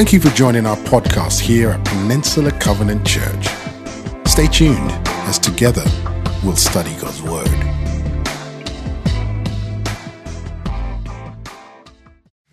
Thank 0.00 0.14
you 0.14 0.20
for 0.20 0.30
joining 0.30 0.64
our 0.64 0.78
podcast 0.78 1.40
here 1.40 1.72
at 1.72 1.84
Peninsula 1.84 2.50
Covenant 2.52 3.06
Church. 3.06 3.48
Stay 4.26 4.46
tuned 4.46 4.90
as 5.28 5.38
together 5.38 5.84
we'll 6.42 6.56
study 6.56 6.94
God's 6.98 7.20
Word. 7.20 7.50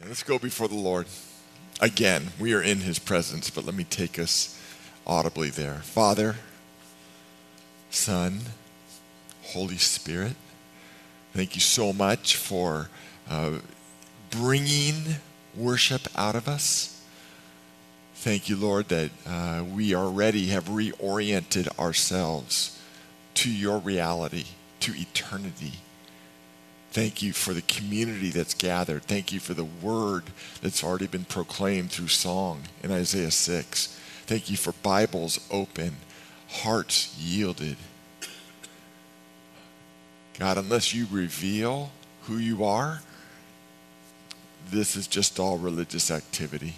Let's 0.06 0.24
go 0.24 0.38
before 0.38 0.68
the 0.68 0.76
Lord. 0.76 1.08
Again, 1.80 2.32
we 2.38 2.54
are 2.54 2.62
in 2.62 2.82
His 2.82 3.00
presence, 3.00 3.50
but 3.50 3.64
let 3.64 3.76
me 3.76 3.86
take 3.86 4.20
us 4.20 4.62
audibly 5.06 5.50
there. 5.50 5.76
Father, 5.76 6.36
Son, 7.90 8.42
Holy 9.44 9.78
Spirit, 9.78 10.36
thank 11.32 11.56
you 11.56 11.62
so 11.62 11.94
much 11.94 12.36
for 12.36 12.90
uh, 13.30 13.60
bringing 14.32 15.16
worship 15.56 16.10
out 16.18 16.36
of 16.36 16.50
us. 16.50 16.97
Thank 18.20 18.50
you, 18.50 18.56
Lord, 18.56 18.88
that 18.88 19.12
uh, 19.28 19.64
we 19.64 19.94
already 19.94 20.48
have 20.48 20.66
reoriented 20.66 21.68
ourselves 21.78 22.82
to 23.36 23.50
your 23.50 23.78
reality, 23.78 24.46
to 24.80 24.92
eternity. 24.96 25.74
Thank 26.90 27.22
you 27.22 27.32
for 27.32 27.54
the 27.54 27.62
community 27.62 28.32
that's 28.32 28.56
gathered. 28.56 29.04
Thank 29.04 29.32
you 29.32 29.40
for 29.40 29.54
the 29.54 29.64
word 29.64 30.24
that's 30.64 30.84
already 30.84 31.06
been 31.06 31.26
proclaimed 31.26 31.92
through 31.92 32.08
song 32.08 32.64
in 32.82 32.92
Isaiah 32.92 33.30
6. 33.30 34.00
Thank 34.26 34.50
you 34.50 34.58
for 34.58 34.74
Bibles 34.82 35.40
open, 35.52 35.98
hearts 36.50 37.16
yielded. 37.20 37.78
God, 40.40 40.58
unless 40.58 40.92
you 40.92 41.06
reveal 41.12 41.92
who 42.24 42.38
you 42.38 42.66
are, 42.66 43.02
this 44.72 44.96
is 44.96 45.06
just 45.06 45.40
all 45.40 45.60
religious 45.60 46.10
activity 46.10 46.74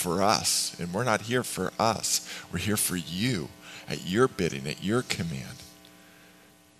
for 0.00 0.22
us. 0.22 0.74
And 0.80 0.92
we're 0.92 1.04
not 1.04 1.22
here 1.22 1.44
for 1.44 1.72
us, 1.78 2.26
we're 2.50 2.58
here 2.58 2.76
for 2.76 2.96
you 2.96 3.48
at 3.88 4.06
your 4.06 4.28
bidding, 4.28 4.66
at 4.66 4.82
your 4.82 5.02
command. 5.02 5.58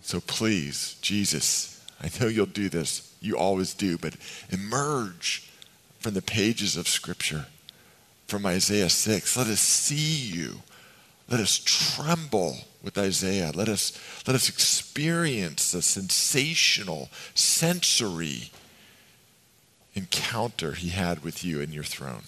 So 0.01 0.21
please, 0.21 0.97
Jesus, 1.03 1.85
I 2.03 2.11
know 2.19 2.29
you'll 2.29 2.47
do 2.47 2.69
this. 2.69 3.15
You 3.21 3.37
always 3.37 3.75
do, 3.75 3.99
but 3.99 4.17
emerge 4.51 5.51
from 5.99 6.15
the 6.15 6.23
pages 6.23 6.77
of 6.77 6.89
Scripture, 6.89 7.47
from 8.27 8.47
Isaiah 8.47 8.89
6. 8.89 9.37
Let 9.37 9.49
us 9.49 9.61
see 9.61 10.35
you. 10.35 10.63
Let 11.29 11.41
us 11.41 11.59
tremble 11.59 12.57
with 12.83 12.97
Isaiah. 12.97 13.53
Let 13.55 13.69
us, 13.69 13.93
let 14.27 14.35
us 14.35 14.49
experience 14.49 15.73
the 15.73 15.83
sensational, 15.83 17.11
sensory 17.35 18.51
encounter 19.95 20.73
he 20.73 20.89
had 20.89 21.23
with 21.23 21.45
you 21.45 21.61
in 21.61 21.73
your 21.73 21.85
throne. 21.85 22.23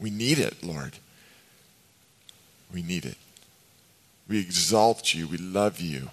We 0.00 0.10
need 0.10 0.38
it, 0.38 0.62
Lord. 0.62 0.98
We 2.72 2.82
need 2.82 3.04
it. 3.04 3.16
We 4.28 4.40
exalt 4.40 5.14
you. 5.14 5.26
We 5.26 5.38
love 5.38 5.80
you. 5.80 6.10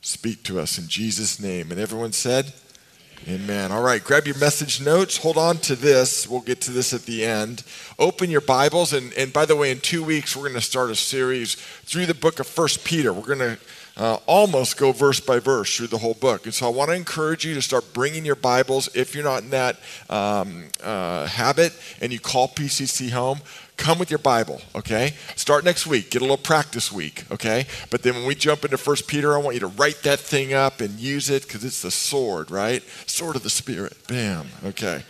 Speak 0.00 0.42
to 0.44 0.58
us 0.58 0.78
in 0.78 0.88
Jesus' 0.88 1.38
name. 1.38 1.70
And 1.70 1.78
everyone 1.78 2.12
said, 2.12 2.52
Amen. 3.28 3.70
All 3.70 3.82
right, 3.82 4.02
grab 4.02 4.26
your 4.26 4.36
message 4.38 4.80
notes. 4.80 5.18
Hold 5.18 5.38
on 5.38 5.58
to 5.58 5.76
this. 5.76 6.28
We'll 6.28 6.40
get 6.40 6.60
to 6.62 6.72
this 6.72 6.92
at 6.92 7.02
the 7.02 7.24
end. 7.24 7.62
Open 7.96 8.30
your 8.30 8.40
Bibles. 8.40 8.92
And, 8.92 9.12
and 9.12 9.32
by 9.32 9.44
the 9.44 9.54
way, 9.54 9.70
in 9.70 9.78
two 9.78 10.02
weeks, 10.02 10.34
we're 10.34 10.42
going 10.42 10.54
to 10.54 10.60
start 10.60 10.90
a 10.90 10.96
series 10.96 11.54
through 11.54 12.06
the 12.06 12.14
book 12.14 12.40
of 12.40 12.48
First 12.48 12.84
Peter. 12.84 13.12
We're 13.12 13.22
going 13.22 13.38
to 13.38 13.58
uh, 13.96 14.18
almost 14.26 14.78
go 14.78 14.92
verse 14.92 15.20
by 15.20 15.38
verse 15.38 15.76
through 15.76 15.88
the 15.88 15.98
whole 15.98 16.14
book. 16.14 16.44
And 16.44 16.54
so 16.54 16.66
I 16.66 16.70
want 16.70 16.90
to 16.90 16.96
encourage 16.96 17.44
you 17.44 17.54
to 17.54 17.62
start 17.62 17.92
bringing 17.92 18.24
your 18.24 18.36
Bibles. 18.36 18.88
If 18.94 19.14
you're 19.14 19.24
not 19.24 19.42
in 19.42 19.50
that 19.50 19.78
um, 20.08 20.64
uh, 20.82 21.26
habit 21.26 21.72
and 22.00 22.12
you 22.12 22.18
call 22.18 22.48
PCC 22.48 23.10
home, 23.10 23.40
come 23.76 23.98
with 23.98 24.10
your 24.10 24.18
Bible, 24.18 24.62
okay? 24.74 25.14
Start 25.36 25.64
next 25.64 25.86
week. 25.86 26.10
Get 26.10 26.22
a 26.22 26.24
little 26.24 26.36
practice 26.36 26.90
week, 26.90 27.24
okay? 27.30 27.66
But 27.90 28.02
then 28.02 28.14
when 28.14 28.26
we 28.26 28.34
jump 28.34 28.64
into 28.64 28.78
First 28.78 29.08
Peter, 29.08 29.34
I 29.34 29.38
want 29.38 29.54
you 29.54 29.60
to 29.60 29.66
write 29.66 30.02
that 30.04 30.20
thing 30.20 30.54
up 30.54 30.80
and 30.80 30.98
use 30.98 31.28
it 31.28 31.42
because 31.42 31.64
it's 31.64 31.82
the 31.82 31.90
sword, 31.90 32.50
right? 32.50 32.82
Sword 33.06 33.36
of 33.36 33.42
the 33.42 33.50
Spirit. 33.50 33.96
Bam. 34.08 34.46
Okay. 34.64 35.02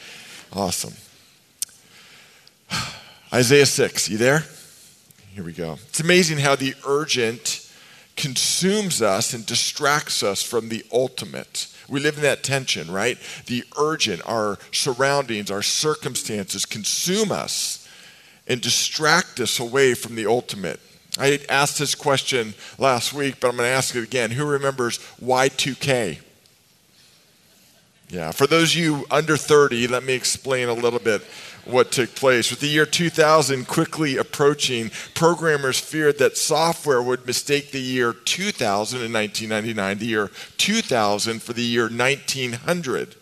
Awesome. 0.53 0.95
Isaiah 3.33 3.67
6, 3.67 4.09
you 4.11 4.19
there? 4.19 4.45
Here 5.35 5.45
we 5.45 5.53
go. 5.53 5.79
It's 5.89 6.01
amazing 6.01 6.39
how 6.39 6.57
the 6.57 6.75
urgent 6.87 7.62
consumes 8.17 9.01
us 9.03 9.35
and 9.35 9.45
distracts 9.47 10.23
us 10.23 10.43
from 10.43 10.69
the 10.69 10.85
ultimate. 10.93 11.67
We 11.89 12.01
live 12.01 12.17
in 12.17 12.23
that 12.23 12.43
tension, 12.43 12.91
right? 12.91 13.19
The 13.47 13.65
urgent, 13.79 14.23
our 14.25 14.59
surroundings, 14.71 15.51
our 15.51 15.63
circumstances 15.63 16.65
consume 16.65 17.33
us 17.33 17.89
and 18.47 18.61
distract 18.61 19.41
us 19.41 19.59
away 19.61 19.95
from 19.95 20.15
the 20.15 20.27
ultimate. 20.27 20.81
I 21.19 21.41
asked 21.49 21.79
this 21.79 21.95
question 21.95 22.55
last 22.79 23.13
week, 23.13 23.41
but 23.41 23.49
I'm 23.49 23.57
going 23.57 23.69
to 23.69 23.75
ask 23.75 23.95
it 23.95 24.03
again. 24.03 24.31
Who 24.31 24.47
remembers 24.47 24.99
Y2K? 25.23 26.19
Yeah, 28.09 28.31
for 28.31 28.47
those 28.47 28.75
of 28.75 28.81
you 28.81 29.07
under 29.11 29.37
30, 29.39 29.89
let 29.89 30.05
me 30.05 30.13
explain 30.13 30.69
a 30.69 30.75
little 30.75 30.99
bit 30.99 31.23
what 31.65 31.93
took 31.93 32.15
place. 32.15 32.51
With 32.51 32.61
the 32.61 32.69
year 32.69 32.87
2000 32.87 33.67
quickly 33.67 34.17
approaching, 34.17 34.91
programmers 35.15 35.79
feared 35.79 36.19
that 36.19 36.37
software 36.37 37.03
would 37.03 37.27
mistake 37.27 37.71
the 37.71 37.81
year 37.81 38.13
2000 38.13 39.01
in 39.01 39.13
1999, 39.13 39.99
the 39.99 40.07
year 40.07 40.31
2000 40.59 41.43
for 41.43 41.53
the 41.53 41.63
year 41.63 41.89
1900, 41.89 43.15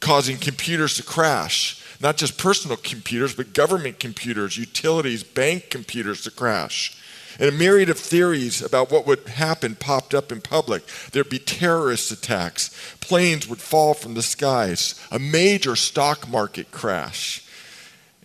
causing 0.00 0.36
computers 0.36 0.96
to 0.96 1.02
crash. 1.02 1.82
Not 2.00 2.16
just 2.16 2.36
personal 2.36 2.76
computers, 2.76 3.34
but 3.34 3.54
government 3.54 3.98
computers, 3.98 4.58
utilities, 4.58 5.22
bank 5.22 5.70
computers 5.70 6.22
to 6.22 6.30
crash. 6.30 7.00
And 7.38 7.48
a 7.48 7.52
myriad 7.52 7.90
of 7.90 7.98
theories 7.98 8.62
about 8.62 8.90
what 8.90 9.06
would 9.06 9.28
happen 9.28 9.74
popped 9.76 10.14
up 10.14 10.32
in 10.32 10.40
public. 10.40 10.82
There'd 11.12 11.28
be 11.28 11.38
terrorist 11.38 12.10
attacks, 12.10 12.70
planes 13.00 13.46
would 13.46 13.60
fall 13.60 13.94
from 13.94 14.14
the 14.14 14.22
skies, 14.22 14.94
a 15.10 15.18
major 15.18 15.76
stock 15.76 16.28
market 16.28 16.70
crash. 16.70 17.45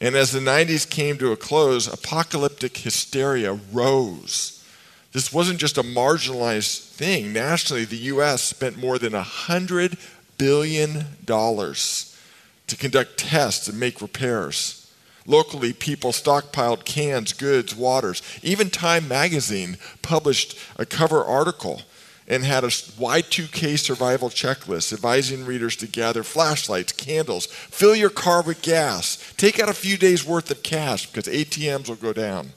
And 0.01 0.15
as 0.15 0.31
the 0.31 0.39
90s 0.39 0.89
came 0.89 1.19
to 1.19 1.31
a 1.31 1.37
close, 1.37 1.87
apocalyptic 1.87 2.75
hysteria 2.77 3.59
rose. 3.71 4.65
This 5.11 5.31
wasn't 5.31 5.59
just 5.59 5.77
a 5.77 5.83
marginalized 5.83 6.79
thing. 6.79 7.31
Nationally, 7.31 7.85
the 7.85 7.97
U.S. 7.97 8.41
spent 8.41 8.77
more 8.77 8.97
than 8.97 9.13
$100 9.13 9.99
billion 10.39 11.05
to 11.27 12.77
conduct 12.77 13.17
tests 13.17 13.67
and 13.67 13.79
make 13.79 14.01
repairs. 14.01 14.91
Locally, 15.27 15.71
people 15.71 16.11
stockpiled 16.11 16.83
cans, 16.83 17.31
goods, 17.33 17.75
waters. 17.75 18.23
Even 18.41 18.71
Time 18.71 19.07
magazine 19.07 19.77
published 20.01 20.57
a 20.77 20.85
cover 20.85 21.23
article 21.23 21.83
and 22.31 22.45
had 22.45 22.63
a 22.63 22.67
Y2K 22.67 23.77
survival 23.77 24.29
checklist 24.29 24.93
advising 24.93 25.45
readers 25.45 25.75
to 25.75 25.85
gather 25.85 26.23
flashlights, 26.23 26.93
candles, 26.93 27.45
fill 27.45 27.93
your 27.93 28.09
car 28.09 28.41
with 28.41 28.61
gas, 28.61 29.33
take 29.35 29.59
out 29.59 29.67
a 29.67 29.73
few 29.73 29.97
days' 29.97 30.25
worth 30.25 30.49
of 30.49 30.63
cash 30.63 31.07
because 31.07 31.27
ATMs 31.27 31.89
will 31.89 31.97
go 31.97 32.13
down. 32.13 32.53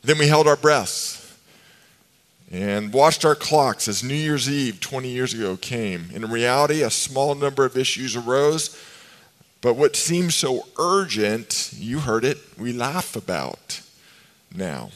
Then 0.00 0.16
we 0.16 0.28
held 0.28 0.48
our 0.48 0.56
breaths 0.56 1.36
and 2.50 2.90
watched 2.90 3.22
our 3.22 3.34
clocks 3.34 3.86
as 3.86 4.02
New 4.02 4.14
Year's 4.14 4.48
Eve 4.48 4.80
20 4.80 5.10
years 5.10 5.34
ago 5.34 5.58
came. 5.58 6.08
In 6.14 6.30
reality, 6.30 6.82
a 6.82 6.88
small 6.88 7.34
number 7.34 7.66
of 7.66 7.76
issues 7.76 8.16
arose, 8.16 8.82
but 9.60 9.74
what 9.74 9.94
seems 9.94 10.34
so 10.34 10.66
urgent, 10.78 11.74
you 11.76 11.98
heard 11.98 12.24
it, 12.24 12.38
we 12.58 12.72
laugh 12.72 13.14
about 13.14 13.82
now. 14.56 14.88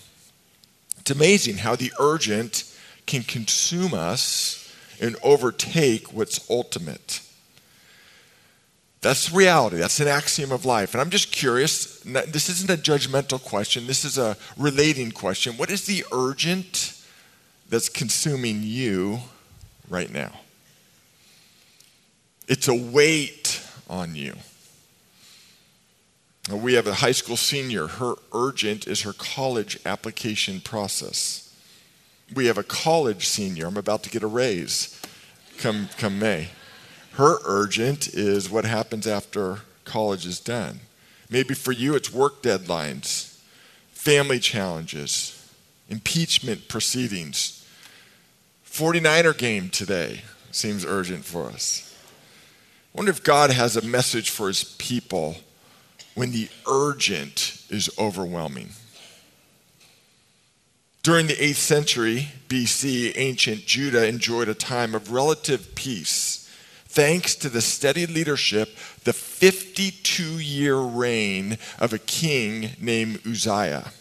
It's 1.00 1.10
amazing 1.10 1.58
how 1.58 1.76
the 1.76 1.92
urgent 2.00 2.70
can 3.06 3.22
consume 3.22 3.94
us 3.94 4.72
and 5.00 5.16
overtake 5.22 6.12
what's 6.12 6.48
ultimate. 6.50 7.20
That's 9.00 9.30
reality. 9.30 9.76
That's 9.76 10.00
an 10.00 10.08
axiom 10.08 10.50
of 10.50 10.64
life. 10.64 10.94
And 10.94 11.00
I'm 11.00 11.10
just 11.10 11.30
curious 11.30 12.00
this 12.00 12.48
isn't 12.48 12.70
a 12.70 12.80
judgmental 12.80 13.42
question, 13.42 13.86
this 13.86 14.04
is 14.04 14.16
a 14.16 14.36
relating 14.56 15.10
question. 15.10 15.58
What 15.58 15.70
is 15.70 15.84
the 15.84 16.04
urgent 16.10 16.98
that's 17.68 17.88
consuming 17.88 18.62
you 18.62 19.20
right 19.88 20.10
now? 20.10 20.32
It's 22.48 22.68
a 22.68 22.74
weight 22.74 23.62
on 23.90 24.14
you. 24.14 24.34
We 26.50 26.74
have 26.74 26.86
a 26.86 26.94
high 26.94 27.12
school 27.12 27.36
senior. 27.36 27.86
Her 27.86 28.14
urgent 28.32 28.86
is 28.86 29.02
her 29.02 29.14
college 29.14 29.78
application 29.86 30.60
process 30.60 31.43
we 32.34 32.46
have 32.46 32.58
a 32.58 32.62
college 32.62 33.26
senior. 33.26 33.66
I'm 33.66 33.76
about 33.76 34.02
to 34.04 34.10
get 34.10 34.22
a 34.22 34.26
raise 34.26 35.00
come, 35.58 35.88
come 35.98 36.18
May. 36.18 36.48
Her 37.12 37.38
urgent 37.44 38.08
is 38.08 38.50
what 38.50 38.64
happens 38.64 39.06
after 39.06 39.60
college 39.84 40.26
is 40.26 40.40
done. 40.40 40.80
Maybe 41.30 41.54
for 41.54 41.72
you, 41.72 41.94
it's 41.94 42.12
work 42.12 42.42
deadlines, 42.42 43.38
family 43.92 44.38
challenges, 44.38 45.50
impeachment 45.88 46.68
proceedings. 46.68 47.66
49er 48.66 49.36
game 49.36 49.70
today 49.70 50.22
seems 50.50 50.84
urgent 50.84 51.24
for 51.24 51.46
us. 51.46 51.96
I 52.94 52.98
wonder 52.98 53.10
if 53.10 53.22
God 53.22 53.50
has 53.50 53.76
a 53.76 53.82
message 53.82 54.30
for 54.30 54.48
his 54.48 54.64
people 54.64 55.36
when 56.14 56.32
the 56.32 56.48
urgent 56.68 57.62
is 57.70 57.90
overwhelming. 57.98 58.70
During 61.04 61.26
the 61.26 61.34
8th 61.34 61.56
century 61.56 62.28
BC, 62.48 63.12
ancient 63.16 63.66
Judah 63.66 64.08
enjoyed 64.08 64.48
a 64.48 64.54
time 64.54 64.94
of 64.94 65.12
relative 65.12 65.74
peace 65.74 66.48
thanks 66.86 67.34
to 67.34 67.50
the 67.50 67.60
steady 67.60 68.06
leadership, 68.06 68.74
the 69.04 69.12
52 69.12 70.38
year 70.38 70.78
reign 70.78 71.58
of 71.78 71.92
a 71.92 71.98
king 71.98 72.70
named 72.80 73.20
Uzziah. 73.26 73.92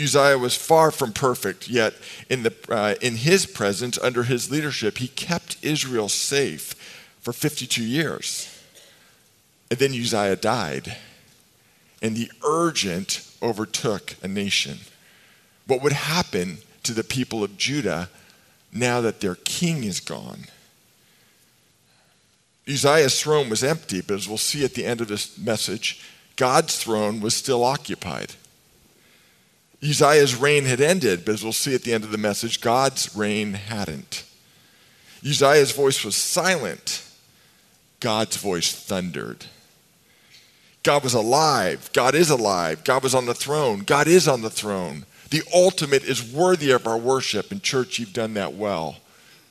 Uzziah 0.00 0.38
was 0.38 0.54
far 0.54 0.92
from 0.92 1.12
perfect, 1.12 1.68
yet 1.68 1.94
in, 2.30 2.44
the, 2.44 2.54
uh, 2.68 2.94
in 3.02 3.16
his 3.16 3.44
presence, 3.44 3.98
under 3.98 4.22
his 4.22 4.52
leadership, 4.52 4.98
he 4.98 5.08
kept 5.08 5.56
Israel 5.62 6.08
safe 6.08 6.74
for 7.20 7.32
52 7.32 7.82
years. 7.82 8.56
And 9.68 9.80
then 9.80 9.90
Uzziah 9.90 10.36
died, 10.36 10.96
and 12.00 12.14
the 12.14 12.30
urgent 12.46 13.28
overtook 13.42 14.14
a 14.22 14.28
nation. 14.28 14.78
What 15.66 15.82
would 15.82 15.92
happen 15.92 16.58
to 16.82 16.92
the 16.92 17.04
people 17.04 17.44
of 17.44 17.56
Judah 17.56 18.08
now 18.72 19.00
that 19.00 19.20
their 19.20 19.36
king 19.36 19.84
is 19.84 20.00
gone? 20.00 20.46
Uzziah's 22.68 23.20
throne 23.20 23.50
was 23.50 23.64
empty, 23.64 24.00
but 24.00 24.14
as 24.14 24.28
we'll 24.28 24.38
see 24.38 24.64
at 24.64 24.74
the 24.74 24.84
end 24.84 25.00
of 25.00 25.08
this 25.08 25.36
message, 25.36 26.00
God's 26.36 26.76
throne 26.76 27.20
was 27.20 27.34
still 27.34 27.64
occupied. 27.64 28.34
Uzziah's 29.82 30.36
reign 30.36 30.64
had 30.64 30.80
ended, 30.80 31.24
but 31.24 31.34
as 31.34 31.42
we'll 31.42 31.52
see 31.52 31.74
at 31.74 31.82
the 31.82 31.92
end 31.92 32.04
of 32.04 32.12
the 32.12 32.18
message, 32.18 32.60
God's 32.60 33.14
reign 33.16 33.54
hadn't. 33.54 34.24
Uzziah's 35.24 35.72
voice 35.72 36.04
was 36.04 36.16
silent, 36.16 37.04
God's 38.00 38.36
voice 38.36 38.72
thundered. 38.72 39.46
God 40.82 41.04
was 41.04 41.14
alive. 41.14 41.90
God 41.92 42.14
is 42.14 42.28
alive. 42.28 42.82
God 42.82 43.04
was 43.04 43.14
on 43.14 43.26
the 43.26 43.34
throne. 43.34 43.80
God 43.80 44.08
is 44.08 44.26
on 44.26 44.42
the 44.42 44.50
throne. 44.50 45.06
The 45.32 45.42
ultimate 45.54 46.04
is 46.04 46.22
worthy 46.22 46.72
of 46.72 46.86
our 46.86 46.98
worship. 46.98 47.50
And, 47.50 47.62
church, 47.62 47.98
you've 47.98 48.12
done 48.12 48.34
that 48.34 48.52
well 48.52 48.96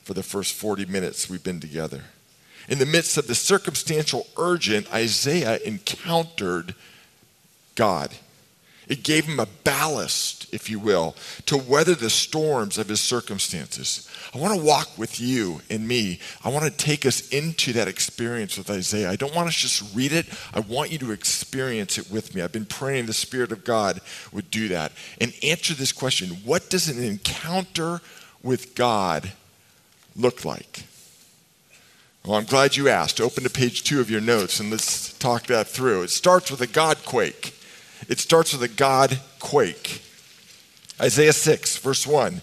for 0.04 0.14
the 0.14 0.22
first 0.22 0.54
40 0.54 0.84
minutes 0.84 1.28
we've 1.28 1.42
been 1.42 1.58
together. 1.58 2.04
In 2.68 2.78
the 2.78 2.86
midst 2.86 3.16
of 3.16 3.26
the 3.26 3.34
circumstantial 3.34 4.28
urgent, 4.36 4.94
Isaiah 4.94 5.58
encountered 5.64 6.76
God. 7.74 8.14
It 8.88 9.04
gave 9.04 9.26
him 9.26 9.38
a 9.38 9.46
ballast, 9.64 10.52
if 10.52 10.68
you 10.68 10.78
will, 10.78 11.14
to 11.46 11.56
weather 11.56 11.94
the 11.94 12.10
storms 12.10 12.78
of 12.78 12.88
his 12.88 13.00
circumstances. 13.00 14.08
I 14.34 14.38
want 14.38 14.58
to 14.58 14.64
walk 14.64 14.98
with 14.98 15.20
you 15.20 15.60
and 15.70 15.86
me. 15.86 16.18
I 16.44 16.48
want 16.48 16.64
to 16.64 16.70
take 16.70 17.06
us 17.06 17.28
into 17.28 17.72
that 17.74 17.88
experience 17.88 18.58
with 18.58 18.70
Isaiah. 18.70 19.10
I 19.10 19.16
don't 19.16 19.34
want 19.34 19.48
us 19.48 19.54
just 19.54 19.94
read 19.94 20.12
it, 20.12 20.26
I 20.52 20.60
want 20.60 20.90
you 20.90 20.98
to 20.98 21.12
experience 21.12 21.96
it 21.96 22.10
with 22.10 22.34
me. 22.34 22.42
I've 22.42 22.52
been 22.52 22.66
praying 22.66 23.06
the 23.06 23.12
Spirit 23.12 23.52
of 23.52 23.64
God 23.64 24.00
would 24.32 24.50
do 24.50 24.68
that. 24.68 24.92
And 25.20 25.32
answer 25.42 25.74
this 25.74 25.92
question 25.92 26.30
What 26.44 26.68
does 26.68 26.88
an 26.88 27.02
encounter 27.02 28.00
with 28.42 28.74
God 28.74 29.32
look 30.16 30.44
like? 30.44 30.84
Well, 32.24 32.36
I'm 32.36 32.44
glad 32.44 32.76
you 32.76 32.88
asked. 32.88 33.20
Open 33.20 33.42
to 33.42 33.50
page 33.50 33.82
two 33.82 34.00
of 34.00 34.10
your 34.10 34.20
notes 34.20 34.60
and 34.60 34.70
let's 34.70 35.12
talk 35.14 35.46
that 35.46 35.66
through. 35.66 36.02
It 36.02 36.10
starts 36.10 36.50
with 36.50 36.60
a 36.60 36.68
God 36.68 37.04
quake. 37.04 37.58
It 38.12 38.18
starts 38.18 38.52
with 38.52 38.62
a 38.62 38.68
God 38.68 39.18
quake. 39.38 40.02
Isaiah 41.00 41.32
6, 41.32 41.78
verse 41.78 42.06
1. 42.06 42.42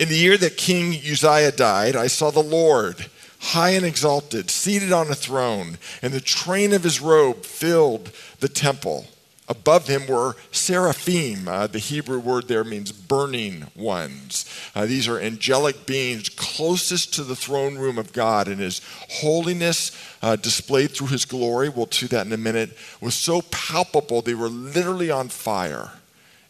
In 0.00 0.08
the 0.08 0.16
year 0.16 0.36
that 0.36 0.56
King 0.56 0.94
Uzziah 0.94 1.52
died, 1.52 1.94
I 1.94 2.08
saw 2.08 2.32
the 2.32 2.42
Lord 2.42 3.06
high 3.38 3.70
and 3.70 3.86
exalted, 3.86 4.50
seated 4.50 4.90
on 4.90 5.08
a 5.08 5.14
throne, 5.14 5.78
and 6.02 6.12
the 6.12 6.20
train 6.20 6.72
of 6.72 6.82
his 6.82 7.00
robe 7.00 7.44
filled 7.44 8.10
the 8.40 8.48
temple. 8.48 9.06
Above 9.50 9.88
him 9.88 10.06
were 10.06 10.36
seraphim. 10.52 11.48
Uh, 11.48 11.66
the 11.66 11.80
Hebrew 11.80 12.20
word 12.20 12.46
there 12.46 12.62
means 12.62 12.92
burning 12.92 13.66
ones. 13.74 14.48
Uh, 14.76 14.86
these 14.86 15.08
are 15.08 15.18
angelic 15.18 15.86
beings 15.86 16.28
closest 16.28 17.12
to 17.14 17.24
the 17.24 17.34
throne 17.34 17.76
room 17.76 17.98
of 17.98 18.12
God, 18.12 18.46
and 18.46 18.60
his 18.60 18.80
holiness 19.08 19.90
uh, 20.22 20.36
displayed 20.36 20.92
through 20.92 21.08
his 21.08 21.24
glory, 21.24 21.68
we'll 21.68 21.90
see 21.90 22.06
that 22.06 22.26
in 22.26 22.32
a 22.32 22.36
minute, 22.36 22.76
was 23.00 23.14
so 23.14 23.42
palpable 23.50 24.22
they 24.22 24.34
were 24.34 24.48
literally 24.48 25.10
on 25.10 25.28
fire 25.28 25.90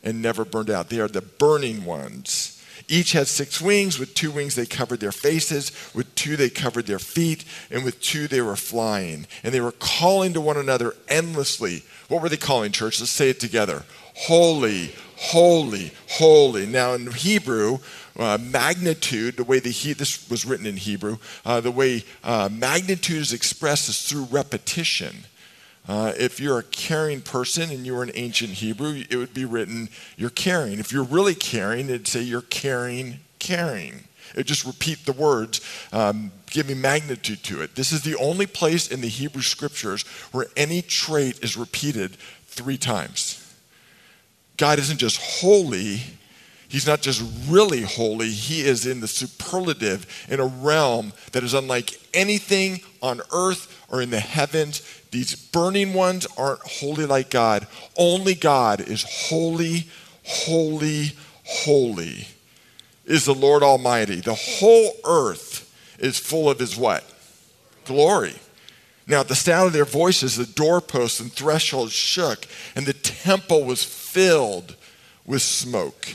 and 0.02 0.20
never 0.20 0.44
burned 0.44 0.68
out. 0.68 0.90
They 0.90 1.00
are 1.00 1.08
the 1.08 1.22
burning 1.22 1.86
ones. 1.86 2.59
Each 2.90 3.12
had 3.12 3.28
six 3.28 3.60
wings. 3.60 4.00
With 4.00 4.14
two 4.14 4.32
wings, 4.32 4.56
they 4.56 4.66
covered 4.66 4.98
their 4.98 5.12
faces. 5.12 5.70
With 5.94 6.12
two, 6.16 6.36
they 6.36 6.50
covered 6.50 6.86
their 6.86 6.98
feet. 6.98 7.44
And 7.70 7.84
with 7.84 8.00
two, 8.00 8.26
they 8.26 8.40
were 8.40 8.56
flying. 8.56 9.28
And 9.44 9.54
they 9.54 9.60
were 9.60 9.72
calling 9.72 10.32
to 10.32 10.40
one 10.40 10.56
another 10.56 10.94
endlessly. 11.08 11.84
What 12.08 12.20
were 12.20 12.28
they 12.28 12.36
calling, 12.36 12.72
church? 12.72 12.98
Let's 12.98 13.12
say 13.12 13.30
it 13.30 13.38
together 13.38 13.84
Holy, 14.16 14.92
holy, 15.16 15.92
holy. 16.08 16.66
Now, 16.66 16.94
in 16.94 17.12
Hebrew, 17.12 17.78
uh, 18.18 18.38
magnitude, 18.38 19.36
the 19.36 19.44
way 19.44 19.60
the 19.60 19.70
he, 19.70 19.92
this 19.92 20.28
was 20.28 20.44
written 20.44 20.66
in 20.66 20.76
Hebrew, 20.76 21.18
uh, 21.46 21.60
the 21.60 21.70
way 21.70 22.04
uh, 22.24 22.48
magnitude 22.50 23.22
is 23.22 23.32
expressed 23.32 23.88
is 23.88 24.02
through 24.02 24.24
repetition. 24.24 25.26
Uh, 25.90 26.12
if 26.16 26.38
you're 26.38 26.60
a 26.60 26.62
caring 26.62 27.20
person 27.20 27.68
and 27.68 27.84
you 27.84 27.92
were 27.92 28.04
an 28.04 28.12
ancient 28.14 28.52
Hebrew, 28.52 29.02
it 29.10 29.16
would 29.16 29.34
be 29.34 29.44
written, 29.44 29.88
you're 30.16 30.30
caring. 30.30 30.78
If 30.78 30.92
you're 30.92 31.02
really 31.02 31.34
caring, 31.34 31.86
it'd 31.86 32.06
say, 32.06 32.22
you're 32.22 32.42
caring, 32.42 33.18
caring. 33.40 34.04
It 34.36 34.46
just 34.46 34.64
repeat 34.64 35.04
the 35.04 35.12
words, 35.12 35.60
um, 35.92 36.30
giving 36.46 36.80
magnitude 36.80 37.42
to 37.42 37.62
it. 37.62 37.74
This 37.74 37.90
is 37.90 38.02
the 38.02 38.14
only 38.18 38.46
place 38.46 38.86
in 38.86 39.00
the 39.00 39.08
Hebrew 39.08 39.42
scriptures 39.42 40.02
where 40.30 40.46
any 40.56 40.80
trait 40.80 41.42
is 41.42 41.56
repeated 41.56 42.16
three 42.46 42.78
times. 42.78 43.44
God 44.58 44.78
isn't 44.78 44.98
just 44.98 45.40
holy, 45.40 46.02
He's 46.68 46.86
not 46.86 47.00
just 47.00 47.20
really 47.48 47.82
holy, 47.82 48.30
He 48.30 48.60
is 48.60 48.86
in 48.86 49.00
the 49.00 49.08
superlative 49.08 50.06
in 50.28 50.38
a 50.38 50.46
realm 50.46 51.12
that 51.32 51.42
is 51.42 51.52
unlike 51.52 51.98
anything 52.14 52.78
on 53.02 53.22
earth 53.32 53.76
or 53.90 54.00
in 54.00 54.10
the 54.10 54.20
heavens. 54.20 54.82
These 55.10 55.34
burning 55.34 55.92
ones 55.92 56.26
aren't 56.36 56.60
holy 56.60 57.06
like 57.06 57.30
God. 57.30 57.66
Only 57.96 58.34
God 58.34 58.80
is 58.80 59.04
holy, 59.28 59.88
holy, 60.24 61.12
holy. 61.44 62.28
Is 63.04 63.24
the 63.24 63.34
Lord 63.34 63.62
Almighty. 63.62 64.20
The 64.20 64.34
whole 64.34 64.92
earth 65.04 65.66
is 65.98 66.18
full 66.18 66.48
of 66.48 66.58
his 66.58 66.76
what? 66.76 67.04
Glory. 67.84 68.34
Now, 69.06 69.20
at 69.20 69.28
the 69.28 69.34
sound 69.34 69.66
of 69.66 69.72
their 69.72 69.84
voices, 69.84 70.36
the 70.36 70.46
doorposts 70.46 71.18
and 71.18 71.32
thresholds 71.32 71.92
shook, 71.92 72.46
and 72.76 72.86
the 72.86 72.92
temple 72.92 73.64
was 73.64 73.82
filled 73.82 74.76
with 75.26 75.42
smoke. 75.42 76.08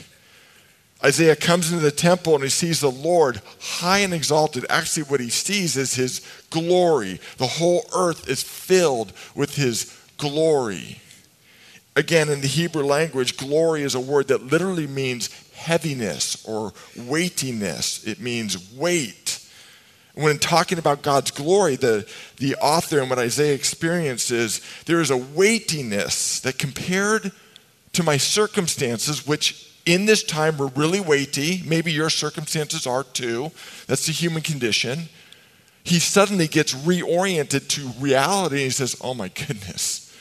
Isaiah 1.06 1.36
comes 1.36 1.70
into 1.70 1.84
the 1.84 1.92
temple 1.92 2.34
and 2.34 2.42
he 2.42 2.50
sees 2.50 2.80
the 2.80 2.90
Lord 2.90 3.40
high 3.60 3.98
and 3.98 4.12
exalted. 4.12 4.66
Actually, 4.68 5.04
what 5.04 5.20
he 5.20 5.30
sees 5.30 5.76
is 5.76 5.94
his 5.94 6.20
glory. 6.50 7.20
The 7.38 7.46
whole 7.46 7.84
earth 7.94 8.28
is 8.28 8.42
filled 8.42 9.12
with 9.32 9.54
his 9.54 9.96
glory. 10.18 11.00
Again, 11.94 12.28
in 12.28 12.40
the 12.40 12.48
Hebrew 12.48 12.82
language, 12.82 13.36
glory 13.36 13.82
is 13.82 13.94
a 13.94 14.00
word 14.00 14.26
that 14.28 14.42
literally 14.42 14.88
means 14.88 15.30
heaviness 15.54 16.44
or 16.44 16.72
weightiness, 16.96 18.04
it 18.04 18.20
means 18.20 18.72
weight. 18.72 19.40
When 20.14 20.38
talking 20.38 20.78
about 20.78 21.02
God's 21.02 21.30
glory, 21.30 21.76
the, 21.76 22.10
the 22.38 22.56
author 22.56 22.98
and 22.98 23.08
what 23.08 23.20
Isaiah 23.20 23.54
experiences, 23.54 24.60
there 24.86 25.00
is 25.00 25.10
a 25.10 25.16
weightiness 25.16 26.40
that 26.40 26.58
compared 26.58 27.30
to 27.92 28.02
my 28.02 28.16
circumstances, 28.16 29.24
which 29.24 29.75
in 29.86 30.04
this 30.04 30.22
time 30.22 30.58
we're 30.58 30.66
really 30.66 31.00
weighty. 31.00 31.62
Maybe 31.64 31.92
your 31.92 32.10
circumstances 32.10 32.86
are 32.86 33.04
too. 33.04 33.52
That's 33.86 34.06
the 34.06 34.12
human 34.12 34.42
condition. 34.42 35.08
He 35.84 36.00
suddenly 36.00 36.48
gets 36.48 36.74
reoriented 36.74 37.68
to 37.68 37.88
reality 38.00 38.56
and 38.56 38.64
he 38.64 38.70
says, 38.70 38.96
Oh 39.00 39.14
my 39.14 39.28
goodness, 39.28 40.12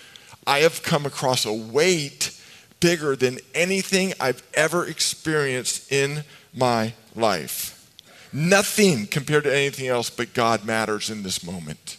I 0.48 0.60
have 0.60 0.84
come 0.84 1.05
across 1.05 1.45
a 1.45 1.53
weight 1.53 2.39
bigger 2.79 3.15
than 3.15 3.39
anything 3.55 4.13
I've 4.19 4.43
ever 4.53 4.86
experienced 4.86 5.91
in 5.91 6.24
my 6.53 6.93
life. 7.15 7.72
Nothing 8.31 9.07
compared 9.07 9.45
to 9.45 9.55
anything 9.55 9.88
else 9.88 10.10
but 10.10 10.34
God 10.34 10.65
matters 10.65 11.10
in 11.10 11.24
this 11.24 11.43
moment. 11.43 11.98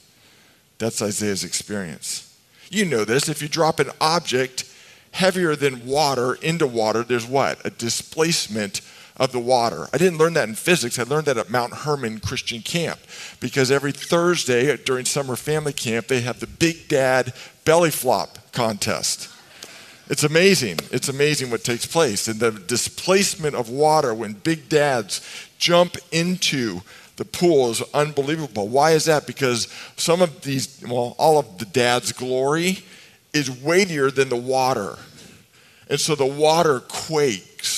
That's 0.78 1.02
Isaiah's 1.02 1.42
experience. 1.42 2.22
You 2.70 2.84
know 2.84 3.04
this. 3.04 3.28
If 3.28 3.42
you 3.42 3.48
drop 3.48 3.80
an 3.80 3.90
object 4.00 4.64
heavier 5.12 5.56
than 5.56 5.86
water 5.86 6.34
into 6.34 6.66
water, 6.66 7.02
there's 7.02 7.26
what? 7.26 7.64
A 7.64 7.70
displacement 7.70 8.80
of 9.16 9.32
the 9.32 9.40
water. 9.40 9.88
I 9.92 9.98
didn't 9.98 10.18
learn 10.18 10.34
that 10.34 10.48
in 10.48 10.54
physics. 10.54 10.98
I 10.98 11.04
learned 11.04 11.26
that 11.26 11.38
at 11.38 11.50
Mount 11.50 11.72
Hermon 11.72 12.20
Christian 12.20 12.60
Camp 12.60 12.98
because 13.40 13.70
every 13.70 13.92
Thursday 13.92 14.76
during 14.76 15.06
summer 15.06 15.36
family 15.36 15.72
camp, 15.72 16.08
they 16.08 16.20
have 16.20 16.40
the 16.40 16.46
Big 16.46 16.88
Dad 16.88 17.32
belly 17.64 17.90
flop 17.90 18.52
contest. 18.52 19.30
It's 20.08 20.22
amazing. 20.22 20.78
It's 20.92 21.08
amazing 21.08 21.50
what 21.50 21.64
takes 21.64 21.86
place. 21.86 22.28
And 22.28 22.38
the 22.38 22.52
displacement 22.52 23.56
of 23.56 23.68
water 23.68 24.14
when 24.14 24.34
big 24.34 24.68
dads 24.68 25.20
jump 25.58 25.96
into 26.12 26.82
the 27.16 27.24
pool 27.24 27.70
is 27.70 27.82
unbelievable. 27.94 28.68
Why 28.68 28.92
is 28.92 29.06
that? 29.06 29.26
Because 29.26 29.68
some 29.96 30.22
of 30.22 30.42
these, 30.42 30.82
well, 30.86 31.16
all 31.18 31.38
of 31.38 31.58
the 31.58 31.64
dad's 31.64 32.12
glory 32.12 32.84
is 33.36 33.50
weightier 33.50 34.10
than 34.10 34.28
the 34.28 34.36
water. 34.36 34.98
And 35.88 36.00
so 36.00 36.14
the 36.14 36.26
water 36.26 36.80
quakes. 36.80 37.76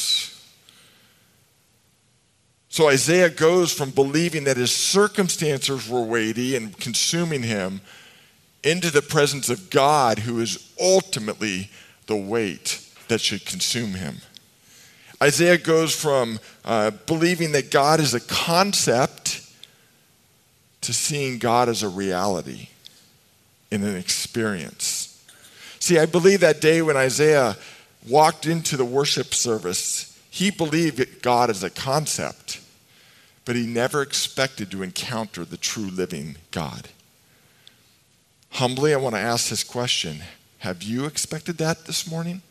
So 2.69 2.89
Isaiah 2.89 3.31
goes 3.31 3.73
from 3.73 3.91
believing 3.91 4.45
that 4.45 4.57
his 4.57 4.71
circumstances 4.71 5.89
were 5.89 6.03
weighty 6.03 6.55
and 6.55 6.79
consuming 6.79 7.43
him 7.43 7.81
into 8.63 8.91
the 8.91 9.03
presence 9.03 9.49
of 9.51 9.71
God, 9.71 10.21
who 10.21 10.41
is 10.41 10.73
ultimately 10.81 11.71
the 12.07 12.17
weight 12.17 12.85
that 13.09 13.21
should 13.21 13.45
consume 13.45 13.95
him. 13.95 14.17
Isaiah 15.23 15.59
goes 15.59 15.95
from 15.95 16.39
uh, 16.65 16.93
believing 17.07 17.53
that 17.53 17.71
God 17.71 17.99
is 17.99 18.15
a 18.15 18.21
concept 18.21 19.45
to 20.83 20.93
seeing 20.93 21.39
God 21.39 21.69
as 21.69 21.83
a 21.83 21.89
reality 21.89 22.69
in 23.71 23.83
an 23.83 23.97
experience. 23.97 25.08
See, 25.81 25.99
I 25.99 26.07
believe 26.07 26.41
that 26.41 26.61
day 26.61 26.83
when 26.83 26.97
Isaiah 26.97 27.57
walked 28.07 28.47
into 28.47 28.77
the 28.77 28.85
worship 28.85 29.35
service, 29.35 30.19
he 30.31 30.51
believed 30.51 31.23
God 31.23 31.51
as 31.51 31.63
a 31.63 31.71
concept, 31.71 32.61
but 33.45 33.57
he 33.57 33.67
never 33.67 34.03
expected 34.03 34.71
to 34.71 34.83
encounter 34.83 35.45
the 35.45 35.57
true 35.57 35.89
living 35.89 36.37
God. 36.51 36.89
Humbly, 38.53 38.95
I 38.95 38.99
want 38.99 39.15
to 39.15 39.21
ask 39.21 39.51
this 39.51 39.65
question 39.65 40.23
Have 40.59 40.83
you 40.83 41.07
expected 41.07 41.59
that 41.59 41.87
this 41.87 42.11
morning? 42.11 42.43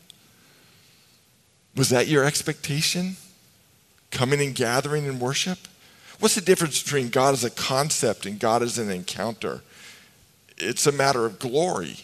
Was 1.76 1.90
that 1.90 2.08
your 2.08 2.24
expectation? 2.24 3.16
Coming 4.10 4.40
and 4.40 4.54
gathering 4.54 5.04
in 5.04 5.18
worship? 5.18 5.58
What's 6.18 6.34
the 6.34 6.40
difference 6.40 6.82
between 6.82 7.10
God 7.10 7.34
as 7.34 7.44
a 7.44 7.50
concept 7.50 8.26
and 8.26 8.40
God 8.40 8.62
as 8.62 8.78
an 8.78 8.90
encounter? 8.90 9.60
It's 10.56 10.86
a 10.86 10.92
matter 10.92 11.24
of 11.24 11.38
glory. 11.38 11.98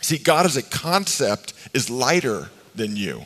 See, 0.00 0.18
God 0.18 0.46
as 0.46 0.56
a 0.56 0.62
concept 0.62 1.52
is 1.74 1.90
lighter 1.90 2.50
than 2.74 2.96
you. 2.96 3.22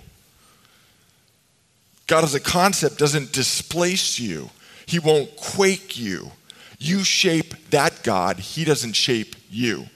God 2.07 2.25
as 2.25 2.35
a 2.35 2.41
concept 2.41 2.99
doesn't 2.99 3.33
displace 3.33 4.19
you, 4.19 4.51
He 4.87 4.99
won't 4.99 5.37
quake 5.37 5.99
you. 5.99 6.33
You 6.79 7.05
shape 7.05 7.71
that 7.71 8.03
God, 8.03 8.39
He 8.39 8.65
doesn't 8.65 8.93
shape 8.95 9.37
you. 9.49 9.87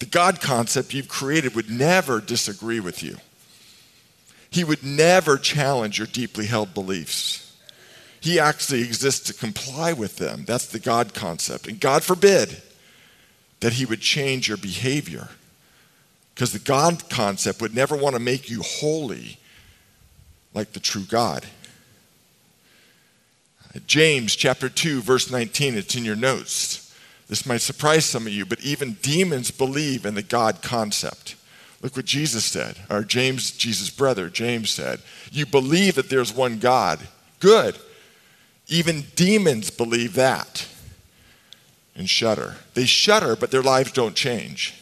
The 0.00 0.06
God 0.06 0.40
concept 0.40 0.92
you've 0.92 1.08
created 1.08 1.54
would 1.54 1.70
never 1.70 2.20
disagree 2.20 2.80
with 2.80 3.02
you. 3.02 3.16
He 4.50 4.64
would 4.64 4.84
never 4.84 5.38
challenge 5.38 5.98
your 5.98 6.06
deeply 6.06 6.46
held 6.46 6.74
beliefs. 6.74 7.56
He 8.20 8.38
actually 8.38 8.82
exists 8.82 9.26
to 9.26 9.34
comply 9.34 9.92
with 9.92 10.16
them. 10.16 10.44
That's 10.46 10.66
the 10.66 10.78
God 10.78 11.14
concept. 11.14 11.66
And 11.66 11.80
God 11.80 12.02
forbid 12.02 12.62
that 13.60 13.74
He 13.74 13.86
would 13.86 14.00
change 14.00 14.48
your 14.48 14.56
behavior. 14.56 15.28
Because 16.34 16.52
the 16.52 16.58
God 16.58 17.08
concept 17.08 17.60
would 17.60 17.74
never 17.74 17.96
want 17.96 18.14
to 18.14 18.20
make 18.20 18.50
you 18.50 18.62
holy 18.62 19.38
like 20.52 20.72
the 20.72 20.80
true 20.80 21.04
God. 21.04 21.46
James 23.86 24.36
chapter 24.36 24.68
2, 24.68 25.02
verse 25.02 25.30
19, 25.30 25.74
it's 25.74 25.96
in 25.96 26.04
your 26.04 26.16
notes. 26.16 26.94
This 27.28 27.46
might 27.46 27.60
surprise 27.60 28.04
some 28.04 28.26
of 28.26 28.32
you, 28.32 28.44
but 28.44 28.64
even 28.64 28.98
demons 29.02 29.50
believe 29.50 30.04
in 30.06 30.14
the 30.14 30.22
God 30.22 30.62
concept. 30.62 31.36
Look 31.82 31.96
what 31.96 32.04
Jesus 32.04 32.44
said, 32.44 32.76
or 32.88 33.02
James, 33.02 33.50
Jesus' 33.50 33.90
brother, 33.90 34.28
James 34.28 34.70
said. 34.70 35.00
You 35.30 35.44
believe 35.44 35.96
that 35.96 36.08
there's 36.08 36.32
one 36.32 36.58
God. 36.58 37.00
Good. 37.40 37.76
Even 38.68 39.04
demons 39.16 39.70
believe 39.70 40.14
that 40.14 40.68
and 41.96 42.08
shudder. 42.08 42.56
They 42.74 42.86
shudder, 42.86 43.36
but 43.36 43.50
their 43.50 43.62
lives 43.62 43.92
don't 43.92 44.16
change. 44.16 44.74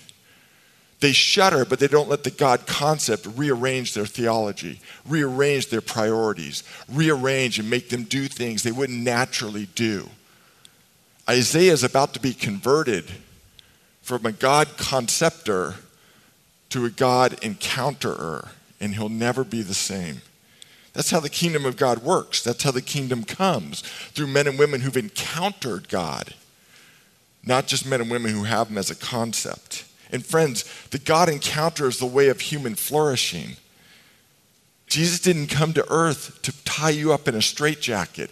They 1.00 1.12
shudder, 1.12 1.64
but 1.64 1.81
they 1.81 1.88
don't 1.88 2.09
let 2.09 2.23
the 2.23 2.31
God 2.31 2.66
concept 2.66 3.26
rearrange 3.35 3.92
their 3.92 4.07
theology, 4.07 4.81
rearrange 5.07 5.69
their 5.69 5.81
priorities, 5.81 6.62
rearrange 6.88 7.59
and 7.59 7.69
make 7.69 7.88
them 7.88 8.04
do 8.04 8.28
things 8.28 8.62
they 8.62 8.71
wouldn't 8.71 9.02
naturally 9.02 9.66
do. 9.75 10.09
Isaiah 11.28 11.73
is 11.73 11.83
about 11.83 12.14
to 12.14 12.21
be 12.21 12.33
converted 12.33 13.04
from 14.00 14.26
a 14.26 14.33
God 14.33 14.76
conceptor 14.76 15.75
to 16.71 16.85
a 16.85 16.90
God 16.90 17.33
encounterer, 17.42 18.49
and 18.81 18.95
he'll 18.95 19.09
never 19.09 19.45
be 19.45 19.62
the 19.62 19.75
same. 19.75 20.23
That's 20.92 21.11
how 21.11 21.21
the 21.21 21.28
kingdom 21.28 21.64
of 21.64 21.76
God 21.76 21.99
works. 21.99 22.42
That's 22.42 22.62
how 22.62 22.71
the 22.71 22.83
kingdom 22.83 23.25
comes 23.25 23.81
through 23.81 24.26
men 24.28 24.47
and 24.47 24.59
women 24.59 24.83
who've 24.83 24.97
encountered 24.97 25.88
God, 25.88 26.35
not 27.44 27.66
just 27.66 27.87
men 27.87 28.00
and 28.00 28.11
women 28.11 28.32
who 28.32 28.44
have 28.44 28.68
them 28.68 28.78
as 28.78 28.90
a 28.90 28.94
concept. 28.94 29.84
And 30.11 30.25
friends, 30.25 30.64
the 30.90 30.99
God 30.99 31.28
encounter 31.28 31.87
is 31.87 31.99
the 31.99 32.06
way 32.06 32.28
of 32.28 32.40
human 32.40 32.75
flourishing. 32.75 33.56
Jesus 34.87 35.20
didn't 35.20 35.46
come 35.46 35.72
to 35.72 35.90
earth 35.90 36.40
to 36.42 36.64
tie 36.64 36.90
you 36.90 37.12
up 37.12 37.26
in 37.26 37.34
a 37.34 37.42
straitjacket. 37.42 38.30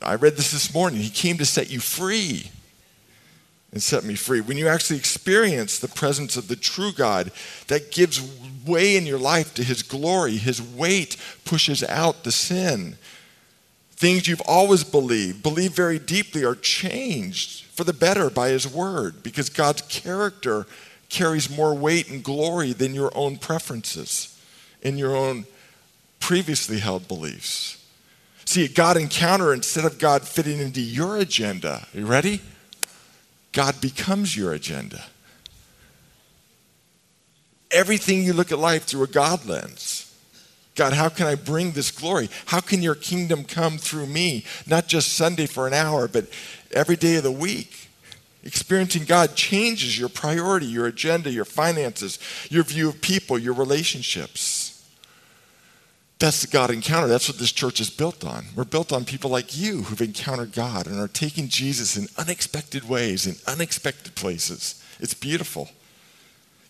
I 0.00 0.14
read 0.14 0.36
this 0.36 0.50
this 0.50 0.72
morning. 0.72 1.00
He 1.00 1.10
came 1.10 1.38
to 1.38 1.44
set 1.44 1.70
you 1.70 1.80
free 1.80 2.50
and 3.72 3.82
set 3.82 4.04
me 4.04 4.14
free. 4.14 4.40
When 4.40 4.56
you 4.56 4.68
actually 4.68 4.98
experience 4.98 5.78
the 5.78 5.88
presence 5.88 6.36
of 6.36 6.48
the 6.48 6.56
true 6.56 6.92
God, 6.92 7.30
that 7.68 7.92
gives 7.92 8.20
way 8.66 8.96
in 8.96 9.06
your 9.06 9.18
life 9.18 9.54
to 9.54 9.62
His 9.62 9.82
glory. 9.82 10.38
His 10.38 10.60
weight 10.62 11.16
pushes 11.44 11.82
out 11.84 12.24
the 12.24 12.32
sin. 12.32 12.96
Things 13.92 14.26
you've 14.26 14.42
always 14.42 14.84
believed, 14.84 15.42
believed 15.42 15.74
very 15.74 15.98
deeply, 15.98 16.42
are 16.44 16.54
changed 16.54 17.61
for 17.72 17.84
the 17.84 17.92
better 17.92 18.30
by 18.30 18.50
His 18.50 18.68
word 18.68 19.22
because 19.22 19.48
God's 19.48 19.82
character 19.82 20.66
carries 21.08 21.54
more 21.54 21.74
weight 21.74 22.10
and 22.10 22.22
glory 22.22 22.72
than 22.72 22.94
your 22.94 23.10
own 23.14 23.36
preferences 23.36 24.38
and 24.82 24.98
your 24.98 25.16
own 25.16 25.46
previously 26.20 26.78
held 26.78 27.08
beliefs. 27.08 27.78
See, 28.44 28.64
a 28.64 28.68
God 28.68 28.96
encounter, 28.96 29.52
instead 29.52 29.84
of 29.84 29.98
God 29.98 30.22
fitting 30.22 30.58
into 30.58 30.80
your 30.80 31.16
agenda, 31.16 31.86
you 31.94 32.06
ready? 32.06 32.40
God 33.52 33.80
becomes 33.80 34.36
your 34.36 34.52
agenda. 34.52 35.04
Everything 37.70 38.22
you 38.22 38.32
look 38.32 38.52
at 38.52 38.58
life 38.58 38.84
through 38.84 39.04
a 39.04 39.06
God 39.06 39.46
lens. 39.46 40.11
God, 40.74 40.94
how 40.94 41.08
can 41.08 41.26
I 41.26 41.34
bring 41.34 41.72
this 41.72 41.90
glory? 41.90 42.30
How 42.46 42.60
can 42.60 42.82
your 42.82 42.94
kingdom 42.94 43.44
come 43.44 43.76
through 43.76 44.06
me? 44.06 44.44
Not 44.66 44.88
just 44.88 45.12
Sunday 45.12 45.46
for 45.46 45.66
an 45.66 45.74
hour, 45.74 46.08
but 46.08 46.26
every 46.72 46.96
day 46.96 47.16
of 47.16 47.24
the 47.24 47.30
week. 47.30 47.88
Experiencing 48.44 49.04
God 49.04 49.36
changes 49.36 49.98
your 49.98 50.08
priority, 50.08 50.66
your 50.66 50.86
agenda, 50.86 51.30
your 51.30 51.44
finances, 51.44 52.18
your 52.50 52.64
view 52.64 52.88
of 52.88 53.00
people, 53.00 53.38
your 53.38 53.54
relationships. 53.54 54.68
That's 56.18 56.40
the 56.40 56.48
God 56.48 56.70
encounter. 56.70 57.08
That's 57.08 57.28
what 57.28 57.38
this 57.38 57.52
church 57.52 57.80
is 57.80 57.90
built 57.90 58.24
on. 58.24 58.46
We're 58.54 58.64
built 58.64 58.92
on 58.92 59.04
people 59.04 59.30
like 59.30 59.56
you 59.56 59.82
who've 59.82 60.00
encountered 60.00 60.52
God 60.52 60.86
and 60.86 60.98
are 60.98 61.08
taking 61.08 61.48
Jesus 61.48 61.96
in 61.96 62.06
unexpected 62.16 62.88
ways, 62.88 63.26
in 63.26 63.36
unexpected 63.46 64.14
places. 64.14 64.82
It's 65.00 65.14
beautiful. 65.14 65.68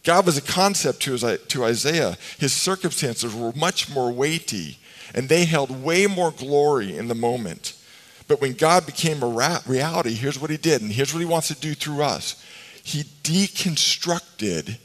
God 0.04 0.26
was 0.26 0.36
a 0.36 0.42
concept 0.42 1.02
to, 1.02 1.36
to 1.36 1.64
Isaiah. 1.64 2.16
His 2.38 2.52
circumstances 2.52 3.34
were 3.34 3.52
much 3.52 3.88
more 3.88 4.10
weighty, 4.10 4.78
and 5.14 5.28
they 5.28 5.44
held 5.44 5.82
way 5.82 6.06
more 6.06 6.32
glory 6.32 6.96
in 6.96 7.08
the 7.08 7.14
moment. 7.14 7.74
But 8.26 8.40
when 8.40 8.54
God 8.54 8.86
became 8.86 9.22
a 9.22 9.60
reality, 9.66 10.14
here's 10.14 10.40
what 10.40 10.50
he 10.50 10.56
did, 10.56 10.82
and 10.82 10.90
here's 10.90 11.12
what 11.12 11.20
he 11.20 11.26
wants 11.26 11.48
to 11.48 11.54
do 11.54 11.74
through 11.74 12.02
us. 12.02 12.42
He 12.82 13.04
deconstructed 13.22 14.78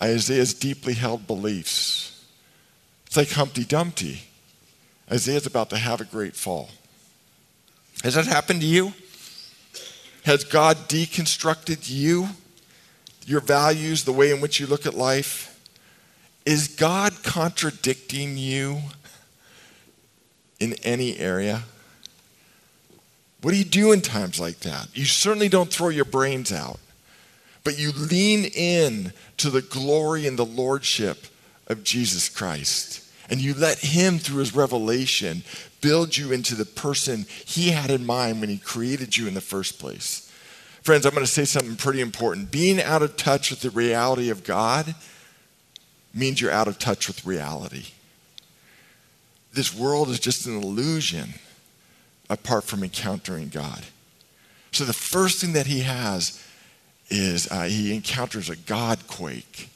Isaiah's 0.00 0.54
deeply 0.54 0.94
held 0.94 1.26
beliefs. 1.26 2.24
It's 3.06 3.16
like 3.16 3.30
Humpty 3.32 3.64
Dumpty. 3.64 4.22
Isaiah's 5.10 5.46
about 5.46 5.68
to 5.70 5.76
have 5.76 6.00
a 6.00 6.04
great 6.04 6.34
fall. 6.34 6.70
Has 8.02 8.14
that 8.14 8.26
happened 8.26 8.62
to 8.62 8.66
you? 8.66 8.94
Has 10.24 10.44
God 10.44 10.76
deconstructed 10.88 11.90
you, 11.90 12.28
your 13.24 13.40
values, 13.40 14.04
the 14.04 14.12
way 14.12 14.30
in 14.30 14.40
which 14.40 14.60
you 14.60 14.66
look 14.66 14.86
at 14.86 14.94
life? 14.94 15.48
Is 16.44 16.68
God 16.68 17.22
contradicting 17.22 18.36
you 18.36 18.78
in 20.58 20.74
any 20.82 21.18
area? 21.18 21.64
What 23.42 23.50
do 23.50 23.56
you 23.56 23.64
do 23.64 23.92
in 23.92 24.00
times 24.00 24.38
like 24.38 24.60
that? 24.60 24.88
You 24.96 25.04
certainly 25.04 25.48
don't 25.48 25.72
throw 25.72 25.88
your 25.88 26.04
brains 26.04 26.52
out, 26.52 26.78
but 27.64 27.78
you 27.78 27.92
lean 27.92 28.44
in 28.44 29.12
to 29.38 29.50
the 29.50 29.62
glory 29.62 30.26
and 30.26 30.38
the 30.38 30.46
lordship 30.46 31.26
of 31.66 31.84
Jesus 31.84 32.28
Christ. 32.28 33.00
And 33.28 33.40
you 33.40 33.54
let 33.54 33.78
Him, 33.78 34.18
through 34.18 34.40
His 34.40 34.54
revelation, 34.54 35.42
build 35.80 36.16
you 36.16 36.32
into 36.32 36.54
the 36.54 36.64
person 36.64 37.26
He 37.44 37.70
had 37.70 37.90
in 37.90 38.06
mind 38.06 38.40
when 38.40 38.48
He 38.48 38.58
created 38.58 39.16
you 39.16 39.26
in 39.26 39.34
the 39.34 39.40
first 39.40 39.78
place. 39.78 40.31
Friends, 40.82 41.06
I'm 41.06 41.14
going 41.14 41.24
to 41.24 41.30
say 41.30 41.44
something 41.44 41.76
pretty 41.76 42.00
important. 42.00 42.50
Being 42.50 42.82
out 42.82 43.02
of 43.02 43.16
touch 43.16 43.50
with 43.50 43.60
the 43.60 43.70
reality 43.70 44.30
of 44.30 44.42
God 44.42 44.96
means 46.12 46.40
you're 46.40 46.50
out 46.50 46.66
of 46.66 46.78
touch 46.78 47.06
with 47.06 47.24
reality. 47.24 47.86
This 49.52 49.74
world 49.74 50.08
is 50.08 50.18
just 50.18 50.46
an 50.46 50.60
illusion 50.60 51.34
apart 52.28 52.64
from 52.64 52.82
encountering 52.82 53.48
God. 53.48 53.84
So 54.72 54.84
the 54.84 54.92
first 54.92 55.40
thing 55.40 55.52
that 55.52 55.66
he 55.66 55.80
has 55.80 56.42
is 57.10 57.46
uh, 57.50 57.64
he 57.64 57.94
encounters 57.94 58.50
a 58.50 58.56
God 58.56 59.06
quake. 59.06 59.68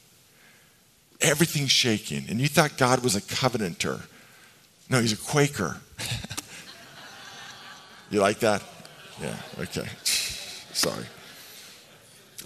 Everything's 1.20 1.70
shaking. 1.70 2.24
And 2.28 2.40
you 2.40 2.48
thought 2.48 2.78
God 2.78 3.04
was 3.04 3.14
a 3.14 3.20
covenanter. 3.20 4.02
No, 4.90 5.00
he's 5.00 5.12
a 5.12 5.16
Quaker. 5.16 5.76
you 8.10 8.20
like 8.20 8.40
that? 8.40 8.62
Yeah, 9.20 9.36
okay. 9.60 9.88
Sorry. 10.76 11.06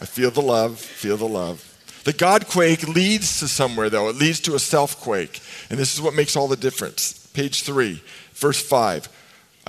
I 0.01 0.05
feel 0.05 0.31
the 0.31 0.41
love, 0.41 0.79
feel 0.79 1.17
the 1.17 1.27
love. 1.27 1.67
The 2.05 2.13
God 2.13 2.47
quake 2.47 2.87
leads 2.87 3.41
to 3.41 3.49
somewhere, 3.49 3.91
though. 3.91 4.09
It 4.09 4.17
leads 4.17 4.39
to 4.41 4.55
a 4.55 4.59
self 4.59 4.99
quake. 5.01 5.41
And 5.69 5.79
this 5.79 5.93
is 5.93 6.01
what 6.01 6.15
makes 6.15 6.37
all 6.37 6.49
the 6.49 6.57
difference. 6.57 7.27
Page 7.35 7.65
three, 7.65 8.03
verse 8.35 8.63
five. 8.63 9.09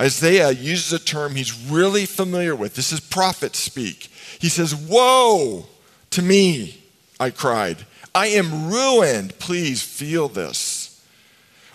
Isaiah 0.00 0.52
uses 0.52 0.92
a 0.92 1.04
term 1.04 1.34
he's 1.34 1.68
really 1.68 2.06
familiar 2.06 2.56
with. 2.56 2.74
This 2.74 2.92
is 2.92 3.00
prophet 3.00 3.54
speak. 3.56 4.10
He 4.38 4.48
says, 4.48 4.74
Woe 4.74 5.66
to 6.10 6.22
me, 6.22 6.82
I 7.18 7.30
cried. 7.30 7.84
I 8.14 8.28
am 8.28 8.70
ruined. 8.70 9.38
Please 9.38 9.82
feel 9.82 10.28
this. 10.28 10.81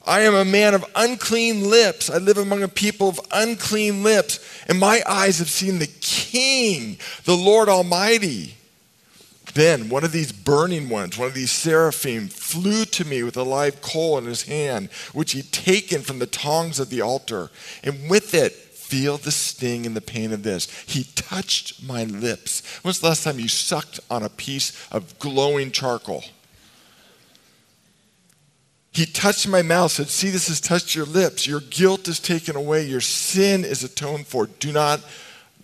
I 0.07 0.21
am 0.21 0.33
a 0.33 0.45
man 0.45 0.73
of 0.73 0.85
unclean 0.95 1.69
lips. 1.69 2.09
I 2.09 2.17
live 2.17 2.37
among 2.37 2.63
a 2.63 2.69
people 2.69 3.09
of 3.09 3.19
unclean 3.31 4.03
lips, 4.03 4.39
and 4.67 4.79
my 4.79 5.03
eyes 5.05 5.39
have 5.39 5.49
seen 5.49 5.79
the 5.79 5.91
King, 6.01 6.97
the 7.25 7.35
Lord 7.35 7.67
Almighty. 7.67 8.55
Then 9.53 9.89
one 9.89 10.03
of 10.03 10.11
these 10.11 10.31
burning 10.31 10.87
ones, 10.87 11.17
one 11.17 11.27
of 11.27 11.33
these 11.33 11.51
seraphim, 11.51 12.27
flew 12.27 12.85
to 12.85 13.05
me 13.05 13.23
with 13.23 13.35
a 13.35 13.43
live 13.43 13.81
coal 13.81 14.17
in 14.17 14.25
his 14.25 14.43
hand, 14.43 14.89
which 15.13 15.33
he'd 15.33 15.51
taken 15.51 16.01
from 16.01 16.19
the 16.19 16.27
tongs 16.27 16.79
of 16.79 16.89
the 16.89 17.01
altar. 17.01 17.49
And 17.83 18.09
with 18.09 18.33
it, 18.33 18.53
feel 18.53 19.17
the 19.17 19.31
sting 19.31 19.85
and 19.85 19.95
the 19.95 20.01
pain 20.01 20.31
of 20.31 20.43
this. 20.43 20.69
He 20.85 21.05
touched 21.15 21.83
my 21.83 22.05
lips. 22.05 22.65
When's 22.83 22.99
the 22.99 23.07
last 23.07 23.23
time 23.23 23.39
you 23.39 23.49
sucked 23.49 23.99
on 24.09 24.23
a 24.23 24.29
piece 24.29 24.87
of 24.91 25.19
glowing 25.19 25.71
charcoal? 25.71 26.23
He 28.97 29.05
touched 29.05 29.47
my 29.47 29.61
mouth, 29.61 29.91
said, 29.91 30.09
See, 30.09 30.31
this 30.31 30.47
has 30.47 30.59
touched 30.59 30.95
your 30.95 31.05
lips. 31.05 31.45
Your 31.45 31.59
guilt 31.59 32.07
is 32.07 32.19
taken 32.19 32.55
away. 32.55 32.83
Your 32.87 32.99
sin 32.99 33.63
is 33.63 33.83
atoned 33.83 34.25
for. 34.25 34.47
Do 34.47 34.71
not 34.71 35.01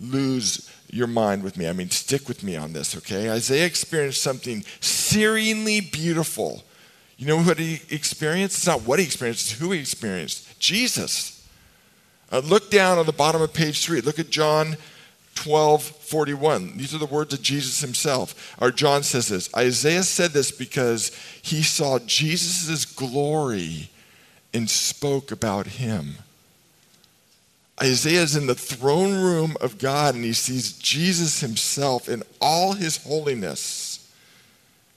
lose 0.00 0.70
your 0.88 1.08
mind 1.08 1.42
with 1.42 1.56
me. 1.56 1.68
I 1.68 1.72
mean, 1.72 1.90
stick 1.90 2.28
with 2.28 2.44
me 2.44 2.54
on 2.54 2.74
this, 2.74 2.96
okay? 2.96 3.28
Isaiah 3.28 3.66
experienced 3.66 4.22
something 4.22 4.60
searingly 4.80 5.90
beautiful. 5.90 6.62
You 7.16 7.26
know 7.26 7.42
what 7.42 7.58
he 7.58 7.80
experienced? 7.90 8.58
It's 8.58 8.66
not 8.68 8.82
what 8.82 9.00
he 9.00 9.04
experienced, 9.04 9.50
it's 9.50 9.60
who 9.60 9.72
he 9.72 9.80
experienced. 9.80 10.60
Jesus. 10.60 11.44
Uh, 12.30 12.38
look 12.38 12.70
down 12.70 12.98
on 12.98 13.06
the 13.06 13.12
bottom 13.12 13.42
of 13.42 13.52
page 13.52 13.84
three. 13.84 14.00
Look 14.00 14.20
at 14.20 14.30
John 14.30 14.76
12, 15.34 15.82
41. 15.82 16.76
These 16.76 16.94
are 16.94 16.98
the 16.98 17.06
words 17.06 17.34
of 17.34 17.42
Jesus 17.42 17.80
himself. 17.80 18.56
Or 18.60 18.70
John 18.70 19.02
says 19.02 19.28
this 19.28 19.54
Isaiah 19.54 20.02
said 20.02 20.32
this 20.32 20.50
because 20.50 21.10
he 21.42 21.62
saw 21.62 21.98
Jesus' 22.00 22.84
glory 22.84 23.90
and 24.52 24.70
spoke 24.70 25.30
about 25.30 25.66
him. 25.66 26.16
Isaiah 27.82 28.22
is 28.22 28.36
in 28.36 28.46
the 28.46 28.54
throne 28.54 29.14
room 29.14 29.56
of 29.60 29.78
God 29.78 30.14
and 30.14 30.24
he 30.24 30.32
sees 30.32 30.78
Jesus 30.78 31.40
himself 31.40 32.08
in 32.08 32.22
all 32.40 32.74
his 32.74 33.02
holiness. 33.04 34.12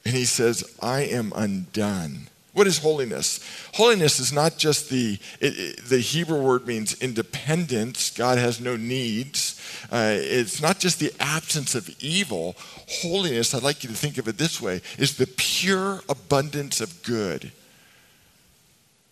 And 0.05 0.15
he 0.15 0.25
says, 0.25 0.63
I 0.81 1.01
am 1.01 1.33
undone. 1.35 2.29
What 2.57 2.65
is 2.65 2.79
holiness? 2.79 3.39
Holiness 3.75 4.19
is 4.19 4.33
not 4.33 4.57
just 4.57 4.89
the, 4.89 5.19
it, 5.39 5.59
it, 5.59 5.85
the 5.85 5.99
Hebrew 5.99 6.41
word 6.41 6.65
means 6.65 6.99
independence. 6.99 8.09
God 8.09 8.39
has 8.39 8.59
no 8.59 8.75
needs. 8.75 9.61
Uh, 9.91 10.15
it's 10.15 10.59
not 10.59 10.79
just 10.79 10.97
the 10.97 11.13
absence 11.19 11.75
of 11.75 11.87
evil. 12.01 12.55
Holiness, 13.03 13.53
I'd 13.53 13.61
like 13.61 13.83
you 13.83 13.89
to 13.91 13.95
think 13.95 14.17
of 14.17 14.27
it 14.27 14.39
this 14.39 14.59
way, 14.59 14.81
is 14.97 15.17
the 15.17 15.27
pure 15.37 16.01
abundance 16.09 16.81
of 16.81 17.03
good. 17.03 17.51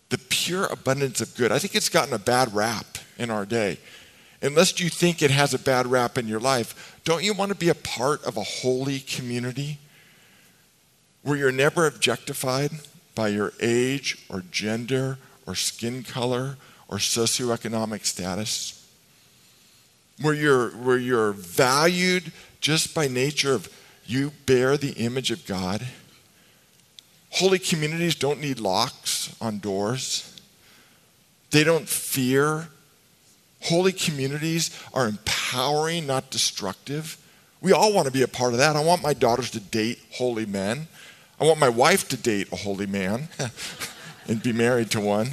The 0.08 0.18
pure 0.18 0.64
abundance 0.64 1.20
of 1.20 1.32
good. 1.36 1.52
I 1.52 1.60
think 1.60 1.76
it's 1.76 1.88
gotten 1.88 2.14
a 2.14 2.18
bad 2.18 2.52
rap 2.52 2.98
in 3.16 3.30
our 3.30 3.46
day. 3.46 3.78
Unless 4.42 4.80
you 4.80 4.88
think 4.88 5.22
it 5.22 5.30
has 5.30 5.54
a 5.54 5.58
bad 5.60 5.86
rap 5.86 6.18
in 6.18 6.26
your 6.26 6.40
life, 6.40 7.00
don't 7.04 7.22
you 7.22 7.32
want 7.32 7.52
to 7.52 7.56
be 7.56 7.68
a 7.68 7.76
part 7.76 8.24
of 8.24 8.36
a 8.36 8.42
holy 8.42 8.98
community 8.98 9.78
where 11.22 11.36
you're 11.36 11.52
never 11.52 11.86
objectified? 11.86 12.72
By 13.16 13.28
your 13.28 13.52
age 13.60 14.24
or 14.28 14.44
gender 14.52 15.18
or 15.46 15.56
skin 15.56 16.04
color 16.04 16.56
or 16.86 16.98
socioeconomic 16.98 18.04
status, 18.04 18.86
where 20.20 20.34
you're, 20.34 20.70
where 20.70 20.98
you're 20.98 21.32
valued 21.32 22.30
just 22.60 22.94
by 22.94 23.08
nature 23.08 23.52
of 23.52 23.68
you 24.04 24.30
bear 24.46 24.76
the 24.76 24.92
image 24.92 25.32
of 25.32 25.44
God. 25.46 25.84
Holy 27.30 27.58
communities 27.58 28.14
don't 28.14 28.40
need 28.40 28.60
locks 28.60 29.34
on 29.40 29.58
doors. 29.58 30.40
They 31.50 31.64
don't 31.64 31.88
fear. 31.88 32.68
Holy 33.62 33.92
communities 33.92 34.70
are 34.94 35.08
empowering, 35.08 36.06
not 36.06 36.30
destructive. 36.30 37.18
We 37.60 37.72
all 37.72 37.92
want 37.92 38.06
to 38.06 38.12
be 38.12 38.22
a 38.22 38.28
part 38.28 38.52
of 38.52 38.58
that. 38.58 38.76
I 38.76 38.84
want 38.84 39.02
my 39.02 39.12
daughters 39.12 39.50
to 39.52 39.60
date 39.60 39.98
holy 40.12 40.46
men. 40.46 40.86
I 41.40 41.44
want 41.44 41.60
my 41.60 41.68
wife 41.68 42.08
to 42.08 42.16
date 42.16 42.52
a 42.52 42.56
holy 42.56 42.86
man 42.86 43.28
and 44.28 44.42
be 44.42 44.52
married 44.52 44.90
to 44.92 45.00
one. 45.00 45.32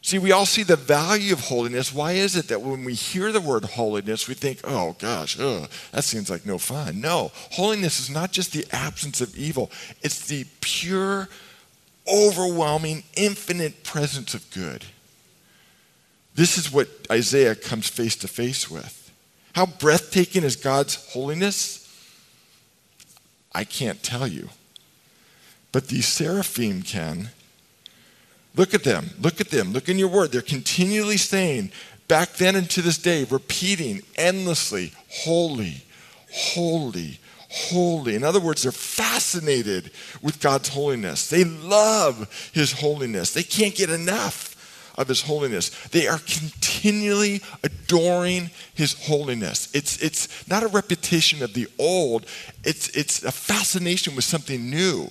See, 0.00 0.18
we 0.18 0.32
all 0.32 0.46
see 0.46 0.62
the 0.62 0.76
value 0.76 1.32
of 1.32 1.40
holiness. 1.40 1.92
Why 1.92 2.12
is 2.12 2.36
it 2.36 2.48
that 2.48 2.62
when 2.62 2.84
we 2.84 2.94
hear 2.94 3.30
the 3.30 3.40
word 3.40 3.64
holiness, 3.64 4.26
we 4.26 4.34
think, 4.34 4.60
oh 4.64 4.96
gosh, 4.98 5.38
ugh, 5.38 5.68
that 5.92 6.04
seems 6.04 6.30
like 6.30 6.46
no 6.46 6.56
fun? 6.56 7.00
No, 7.00 7.30
holiness 7.52 8.00
is 8.00 8.08
not 8.08 8.32
just 8.32 8.52
the 8.52 8.64
absence 8.72 9.20
of 9.20 9.36
evil, 9.36 9.70
it's 10.02 10.26
the 10.26 10.46
pure, 10.60 11.28
overwhelming, 12.10 13.02
infinite 13.16 13.84
presence 13.84 14.34
of 14.34 14.50
good. 14.50 14.84
This 16.34 16.56
is 16.56 16.72
what 16.72 16.88
Isaiah 17.10 17.56
comes 17.56 17.88
face 17.88 18.14
to 18.16 18.28
face 18.28 18.70
with. 18.70 19.12
How 19.54 19.66
breathtaking 19.66 20.44
is 20.44 20.54
God's 20.54 20.94
holiness? 21.12 21.87
I 23.52 23.64
can't 23.64 24.02
tell 24.02 24.26
you. 24.26 24.48
But 25.72 25.88
these 25.88 26.06
seraphim 26.06 26.82
can. 26.82 27.30
Look 28.56 28.74
at 28.74 28.84
them. 28.84 29.10
Look 29.20 29.40
at 29.40 29.50
them. 29.50 29.72
Look 29.72 29.88
in 29.88 29.98
your 29.98 30.08
word. 30.08 30.32
They're 30.32 30.42
continually 30.42 31.16
saying, 31.16 31.70
back 32.08 32.34
then 32.34 32.56
and 32.56 32.68
to 32.70 32.82
this 32.82 32.98
day, 32.98 33.24
repeating 33.24 34.02
endlessly, 34.16 34.92
holy, 35.10 35.82
holy, 36.32 37.20
holy. 37.50 38.14
In 38.14 38.24
other 38.24 38.40
words, 38.40 38.62
they're 38.62 38.72
fascinated 38.72 39.90
with 40.22 40.40
God's 40.40 40.70
holiness. 40.70 41.28
They 41.28 41.44
love 41.44 42.50
His 42.52 42.72
holiness. 42.72 43.32
They 43.32 43.42
can't 43.42 43.74
get 43.74 43.90
enough 43.90 44.56
of 44.98 45.08
His 45.08 45.22
holiness. 45.22 45.70
They 45.88 46.06
are 46.08 46.18
continually 46.18 47.40
adoring 47.62 48.50
His 48.74 49.06
holiness. 49.06 49.74
It's, 49.74 50.02
it's 50.02 50.46
not 50.48 50.62
a 50.62 50.68
repetition 50.68 51.42
of 51.42 51.54
the 51.54 51.68
old, 51.78 52.26
it's, 52.64 52.88
it's 52.90 53.22
a 53.22 53.32
fascination 53.32 54.14
with 54.14 54.24
something 54.24 54.68
new. 54.68 55.10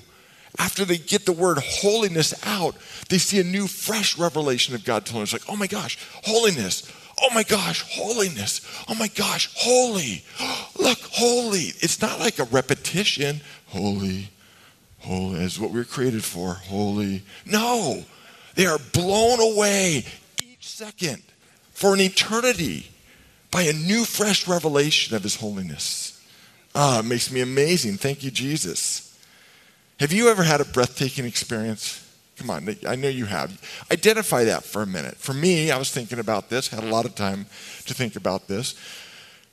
After 0.60 0.86
they 0.86 0.98
get 0.98 1.26
the 1.26 1.32
word 1.32 1.60
holiness 1.60 2.34
out, 2.46 2.76
they 3.10 3.18
see 3.18 3.40
a 3.40 3.44
new, 3.44 3.68
fresh 3.68 4.18
revelation 4.18 4.76
of 4.76 4.84
God's 4.84 5.10
holiness. 5.10 5.34
Like, 5.34 5.50
oh 5.50 5.56
my 5.56 5.68
gosh, 5.68 5.98
holiness. 6.24 6.92
Oh 7.22 7.30
my 7.34 7.44
gosh, 7.44 7.84
holiness. 7.90 8.62
Oh 8.88 8.96
my 8.96 9.08
gosh, 9.08 9.50
holy. 9.56 10.24
Look, 10.80 11.00
holy. 11.12 11.74
It's 11.80 12.02
not 12.02 12.20
like 12.20 12.40
a 12.40 12.44
repetition. 12.46 13.42
Holy, 13.68 14.30
holy 15.00 15.40
is 15.42 15.60
what 15.60 15.72
we 15.72 15.80
we're 15.80 15.86
created 15.86 16.24
for. 16.24 16.54
Holy. 16.54 17.24
No, 17.46 18.04
they 18.58 18.66
are 18.66 18.80
blown 18.92 19.40
away 19.40 20.04
each 20.44 20.68
second 20.68 21.22
for 21.72 21.94
an 21.94 22.02
eternity 22.02 22.90
by 23.52 23.62
a 23.62 23.72
new, 23.72 24.04
fresh 24.04 24.48
revelation 24.48 25.16
of 25.16 25.22
His 25.22 25.36
holiness. 25.36 26.20
Ah, 26.74 27.00
it 27.00 27.06
makes 27.06 27.32
me 27.32 27.42
amazing. 27.42 27.98
Thank 27.98 28.24
you, 28.24 28.32
Jesus. 28.32 29.16
Have 30.00 30.12
you 30.12 30.30
ever 30.30 30.42
had 30.42 30.60
a 30.60 30.66
breathtaking 30.66 31.26
experience? 31.26 32.04
Come 32.38 32.50
on, 32.50 32.76
I 32.88 32.96
know 32.96 33.10
you 33.10 33.26
have. 33.26 33.62
Identify 33.92 34.46
that 34.46 34.64
for 34.64 34.82
a 34.82 34.88
minute. 34.88 35.18
For 35.18 35.34
me, 35.34 35.70
I 35.70 35.78
was 35.78 35.92
thinking 35.92 36.18
about 36.18 36.50
this, 36.50 36.68
had 36.68 36.84
a 36.84 36.88
lot 36.88 37.06
of 37.06 37.14
time 37.14 37.46
to 37.86 37.94
think 37.94 38.16
about 38.16 38.48
this. 38.48 38.74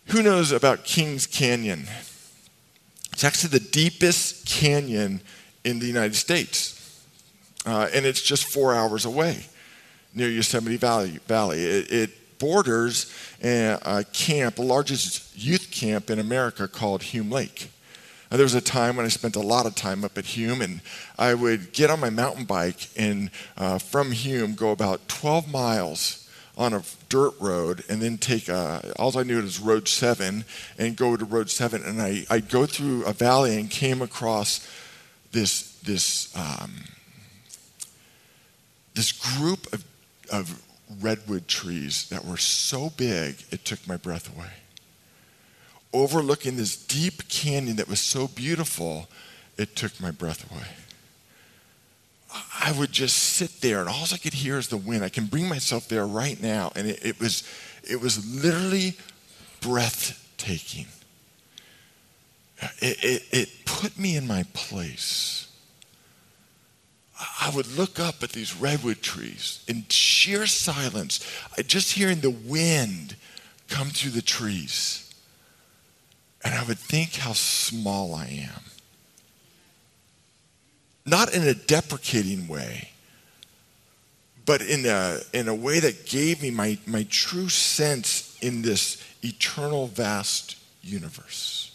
Who 0.07 0.23
knows 0.23 0.51
about 0.51 0.85
Kings 0.85 1.27
Canyon? 1.27 1.89
It's 3.13 3.25
actually 3.25 3.59
the 3.59 3.69
deepest 3.71 4.47
canyon 4.47 5.21
in 5.63 5.79
the 5.79 5.87
United 5.87 6.15
States. 6.15 6.84
Uh, 7.65 7.89
and 7.93 8.05
it's 8.05 8.23
just 8.23 8.45
four 8.45 8.75
hours 8.75 9.05
away 9.05 9.47
near 10.15 10.29
Yosemite 10.29 10.77
Valley. 10.77 11.19
Valley. 11.27 11.65
It, 11.65 11.93
it 11.93 12.39
borders 12.39 13.13
a, 13.43 14.05
camp, 14.13 14.57
the 14.57 14.63
largest 14.63 15.37
youth 15.37 15.71
camp 15.71 16.11
in 16.11 16.19
America 16.19 16.69
called 16.69 17.03
Hume 17.03 17.31
Lake. 17.31 17.71
Now, 18.31 18.39
there 18.39 18.45
was 18.45 18.55
a 18.55 18.61
time 18.61 18.97
when 18.97 19.07
I 19.07 19.11
spent 19.11 19.37
a 19.37 19.41
lot 19.41 19.67
of 19.67 19.75
time 19.75 20.05
up 20.05 20.19
at 20.19 20.25
Hume, 20.25 20.61
and 20.61 20.81
I 21.19 21.35
would 21.35 21.73
get 21.73 21.91
on 21.91 22.01
my 22.01 22.11
mountain 22.11 22.45
bike 22.45 22.89
and 22.97 23.31
uh, 23.57 23.79
from 23.79 24.13
Hume 24.13 24.55
go 24.55 24.73
about 24.73 25.09
12 25.09 25.51
miles 25.51 26.29
on 26.57 26.73
a 26.73 26.83
dirt 27.09 27.35
road 27.41 27.85
and 27.89 28.01
then 28.01 28.17
take 28.17 28.49
a, 28.49 28.93
all 28.97 29.17
I 29.19 29.23
knew 29.25 29.41
was 29.41 29.59
road 29.59 29.89
seven 29.89 30.45
and 30.79 30.97
go 30.97 31.17
to 31.17 31.25
road 31.25 31.51
seven. 31.51 31.83
And 31.83 32.01
I, 32.01 32.27
I'd 32.31 32.49
go 32.49 32.67
through 32.67 33.05
a 33.05 33.13
valley 33.13 33.59
and 33.59 33.71
came 33.71 34.03
across 34.03 34.69
this, 35.33 35.79
this, 35.81 36.37
um, 36.37 36.85
this 38.95 39.13
group 39.13 39.73
of, 39.73 39.85
of 40.31 40.63
redwood 41.01 41.49
trees 41.49 42.09
that 42.09 42.25
were 42.25 42.37
so 42.37 42.91
big 42.91 43.37
it 43.51 43.65
took 43.65 43.87
my 43.87 43.97
breath 43.97 44.35
away. 44.35 44.51
Overlooking 45.93 46.57
this 46.57 46.77
deep 46.77 47.29
canyon 47.29 47.77
that 47.77 47.89
was 47.89 48.01
so 48.01 48.27
beautiful, 48.29 49.09
it 49.57 49.77
took 49.77 50.01
my 50.01 50.11
breath 50.11 50.51
away. 50.51 50.67
I 52.61 52.73
would 52.73 52.91
just 52.91 53.17
sit 53.17 53.61
there, 53.61 53.81
and 53.81 53.89
all 53.89 54.07
I 54.13 54.17
could 54.17 54.35
hear 54.35 54.59
is 54.59 54.69
the 54.69 54.77
wind. 54.77 55.05
I 55.05 55.09
can 55.09 55.27
bring 55.27 55.49
myself 55.49 55.87
there 55.89 56.07
right 56.07 56.41
now, 56.43 56.73
and 56.75 56.89
it, 56.89 57.05
it 57.05 57.21
was, 57.21 57.49
it 57.89 58.01
was 58.01 58.43
literally 58.43 58.97
breathtaking. 59.61 60.87
It, 62.81 63.05
it, 63.05 63.23
it 63.31 63.49
put 63.65 63.99
me 63.99 64.17
in 64.17 64.27
my 64.27 64.45
place. 64.53 65.44
I 67.19 67.53
would 67.55 67.67
look 67.77 68.01
up 68.01 68.23
at 68.23 68.31
these 68.31 68.57
redwood 68.57 69.01
trees 69.01 69.65
in 69.69 69.85
sheer 69.89 70.47
silence, 70.47 71.21
just 71.67 71.93
hearing 71.93 72.21
the 72.21 72.31
wind 72.31 73.17
come 73.69 73.89
through 73.89 74.11
the 74.13 74.23
trees. 74.23 75.13
And 76.45 76.55
I 76.55 76.65
would 76.65 76.79
think 76.79 77.15
how 77.15 77.33
small 77.33 78.15
I 78.15 78.27
am 78.27 78.65
not 81.07 81.35
in 81.35 81.43
a 81.43 81.55
deprecating 81.55 82.49
way, 82.49 82.91
but 84.47 84.63
in 84.63 84.87
a, 84.87 85.21
in 85.33 85.49
a 85.49 85.55
way 85.55 85.81
that 85.81 86.07
gave 86.07 86.43
me 86.43 86.51
my, 86.51 86.79
my 86.87 87.07
true 87.11 87.49
sense 87.49 88.37
in 88.41 88.63
this 88.63 89.03
eternal, 89.23 89.87
vast 89.87 90.57
universe. 90.83 91.74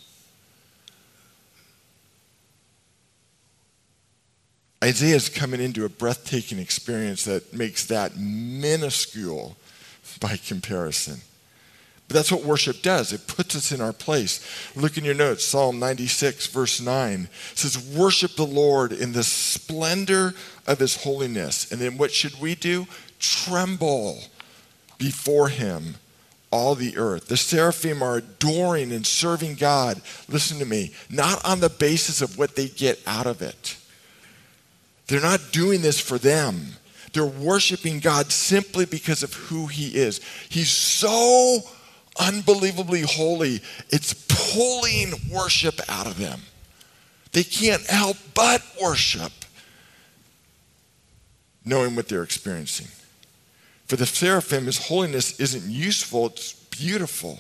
Isaiah 4.84 5.16
is 5.16 5.28
coming 5.28 5.60
into 5.60 5.84
a 5.84 5.90
breathtaking 5.90 6.60
experience 6.60 7.26
that 7.26 7.54
makes 7.54 7.86
that 7.88 8.18
minuscule 8.18 9.58
by 10.22 10.38
comparison. 10.38 11.22
But 12.08 12.16
that's 12.16 12.32
what 12.32 12.44
worship 12.44 12.82
does. 12.82 13.14
It 13.14 13.28
puts 13.28 13.56
us 13.56 13.72
in 13.72 13.82
our 13.82 13.94
place. 13.94 14.44
Look 14.76 14.98
in 14.98 15.06
your 15.06 15.14
notes, 15.14 15.46
Psalm 15.46 15.80
96, 15.80 16.48
verse 16.48 16.82
9 16.82 17.30
says, 17.54 17.78
Worship 17.96 18.36
the 18.36 18.46
Lord 18.46 18.92
in 18.92 19.12
the 19.12 19.24
splendor 19.24 20.34
of 20.66 20.80
his 20.80 21.04
holiness. 21.04 21.72
And 21.72 21.80
then 21.80 21.98
what 22.00 22.12
should 22.12 22.42
we 22.42 22.56
do? 22.56 22.88
Tremble 23.20 24.24
before 24.98 25.50
him, 25.50 25.96
all 26.52 26.74
the 26.74 26.98
earth. 26.98 27.28
The 27.28 27.38
seraphim 27.38 28.02
are 28.02 28.18
adoring 28.18 28.92
and 28.92 29.06
serving 29.06 29.56
God. 29.56 30.02
Listen 30.28 30.58
to 30.60 30.66
me, 30.66 30.94
not 31.12 31.46
on 31.46 31.60
the 31.60 31.70
basis 31.70 32.24
of 32.24 32.40
what 32.40 32.56
they 32.56 32.70
get 32.70 33.00
out 33.06 33.28
of 33.28 33.44
it. 33.44 33.78
They're 35.10 35.20
not 35.20 35.52
doing 35.52 35.82
this 35.82 36.00
for 36.00 36.20
them. 36.20 36.74
They're 37.14 37.26
worshiping 37.26 38.00
God 38.00 38.32
simply 38.32 38.86
because 38.86 39.24
of 39.24 39.34
who 39.34 39.66
he 39.66 39.98
is. 39.98 40.22
He's 40.48 40.70
so 40.70 41.62
unbelievably 42.20 43.02
holy, 43.02 43.62
it's 43.90 44.14
pulling 44.28 45.14
worship 45.32 45.80
out 45.90 46.06
of 46.06 46.20
them. 46.20 46.42
They 47.32 47.44
can't 47.44 47.86
help 47.88 48.18
but 48.36 48.62
worship, 48.82 49.32
knowing 51.66 51.96
what 51.96 52.08
they're 52.08 52.24
experiencing. 52.24 52.88
For 53.88 53.96
the 53.96 54.06
seraphim, 54.06 54.66
his 54.66 54.88
holiness 54.88 55.40
isn't 55.40 55.72
useful, 55.72 56.28
it's 56.28 56.54
beautiful. 56.54 57.40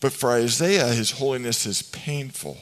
But 0.00 0.12
for 0.12 0.32
Isaiah, 0.32 0.88
his 0.88 1.12
holiness 1.12 1.66
is 1.66 1.82
painful. 1.82 2.58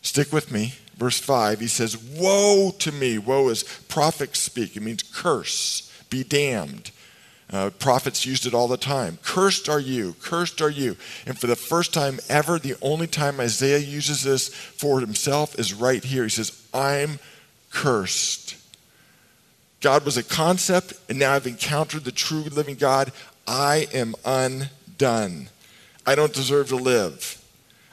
Stick 0.00 0.32
with 0.32 0.50
me. 0.50 0.74
Verse 1.02 1.18
5, 1.18 1.58
he 1.58 1.66
says, 1.66 1.96
Woe 1.96 2.70
to 2.78 2.92
me. 2.92 3.18
Woe 3.18 3.48
is 3.48 3.64
prophet 3.88 4.36
speak. 4.36 4.76
It 4.76 4.84
means 4.84 5.02
curse, 5.02 5.92
be 6.10 6.22
damned. 6.22 6.92
Uh, 7.52 7.70
prophets 7.70 8.24
used 8.24 8.46
it 8.46 8.54
all 8.54 8.68
the 8.68 8.76
time. 8.76 9.18
Cursed 9.24 9.68
are 9.68 9.80
you, 9.80 10.14
cursed 10.22 10.62
are 10.62 10.70
you. 10.70 10.96
And 11.26 11.36
for 11.36 11.48
the 11.48 11.56
first 11.56 11.92
time 11.92 12.20
ever, 12.28 12.56
the 12.56 12.76
only 12.80 13.08
time 13.08 13.40
Isaiah 13.40 13.78
uses 13.78 14.22
this 14.22 14.48
for 14.54 15.00
himself 15.00 15.58
is 15.58 15.74
right 15.74 16.04
here. 16.04 16.22
He 16.22 16.28
says, 16.28 16.64
I'm 16.72 17.18
cursed. 17.72 18.54
God 19.80 20.04
was 20.04 20.16
a 20.16 20.22
concept, 20.22 20.92
and 21.08 21.18
now 21.18 21.32
I've 21.32 21.48
encountered 21.48 22.04
the 22.04 22.12
true 22.12 22.42
living 22.42 22.76
God. 22.76 23.10
I 23.44 23.88
am 23.92 24.14
undone. 24.24 25.48
I 26.06 26.14
don't 26.14 26.32
deserve 26.32 26.68
to 26.68 26.76
live. 26.76 27.41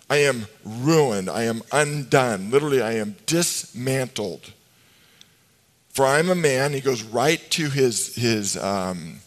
I 0.09 0.17
am 0.17 0.47
ruined. 0.63 1.29
I 1.29 1.43
am 1.43 1.61
undone. 1.71 2.49
Literally, 2.49 2.81
I 2.81 2.93
am 2.93 3.15
dismantled. 3.25 4.53
For 5.89 6.05
I 6.05 6.19
am 6.19 6.29
a 6.29 6.35
man, 6.35 6.73
he 6.73 6.81
goes 6.81 7.03
right 7.03 7.41
to 7.51 7.69
his, 7.69 8.15
his 8.15 8.55
um, 8.57 9.19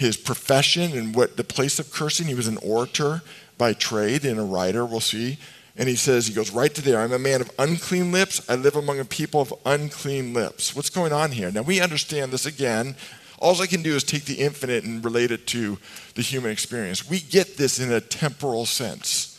his 0.00 0.16
profession 0.16 0.96
and 0.96 1.14
what 1.14 1.36
the 1.36 1.44
place 1.44 1.78
of 1.78 1.92
cursing. 1.92 2.26
He 2.26 2.34
was 2.34 2.48
an 2.48 2.56
orator 2.62 3.20
by 3.58 3.74
trade 3.74 4.24
and 4.24 4.40
a 4.40 4.42
writer, 4.42 4.86
we'll 4.86 5.00
see. 5.00 5.36
And 5.76 5.90
he 5.90 5.94
says, 5.94 6.26
he 6.26 6.32
goes 6.32 6.50
right 6.50 6.74
to 6.74 6.80
there. 6.80 7.00
I'm 7.00 7.12
a 7.12 7.18
man 7.18 7.42
of 7.42 7.50
unclean 7.58 8.10
lips. 8.10 8.40
I 8.48 8.54
live 8.54 8.76
among 8.76 8.98
a 8.98 9.04
people 9.04 9.42
of 9.42 9.52
unclean 9.66 10.32
lips. 10.32 10.74
What's 10.74 10.88
going 10.88 11.12
on 11.12 11.32
here? 11.32 11.52
Now, 11.52 11.62
we 11.62 11.82
understand 11.82 12.32
this 12.32 12.46
again. 12.46 12.96
All 13.40 13.60
I 13.60 13.66
can 13.66 13.82
do 13.82 13.94
is 13.94 14.02
take 14.02 14.24
the 14.24 14.36
infinite 14.36 14.84
and 14.84 15.04
relate 15.04 15.30
it 15.30 15.46
to 15.48 15.76
the 16.14 16.22
human 16.22 16.50
experience. 16.50 17.08
We 17.08 17.20
get 17.20 17.58
this 17.58 17.78
in 17.78 17.92
a 17.92 18.00
temporal 18.00 18.64
sense. 18.64 19.38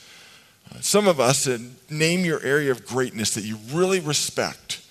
Some 0.80 1.08
of 1.08 1.20
us, 1.20 1.48
uh, 1.48 1.60
name 1.90 2.26
your 2.26 2.42
area 2.44 2.72
of 2.72 2.86
greatness 2.86 3.36
that 3.36 3.44
you 3.44 3.58
really 3.72 4.00
respect. 4.00 4.82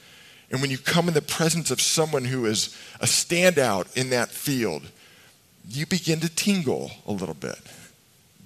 And 0.50 0.60
when 0.60 0.70
you 0.70 0.78
come 0.78 1.08
in 1.08 1.14
the 1.14 1.22
presence 1.22 1.70
of 1.70 1.80
someone 1.80 2.24
who 2.24 2.44
is 2.46 2.76
a 3.00 3.06
standout 3.06 3.96
in 3.96 4.10
that 4.10 4.30
field, 4.30 4.82
you 5.68 5.86
begin 5.86 6.20
to 6.20 6.28
tingle 6.28 6.90
a 7.06 7.12
little 7.12 7.34
bit. 7.34 7.58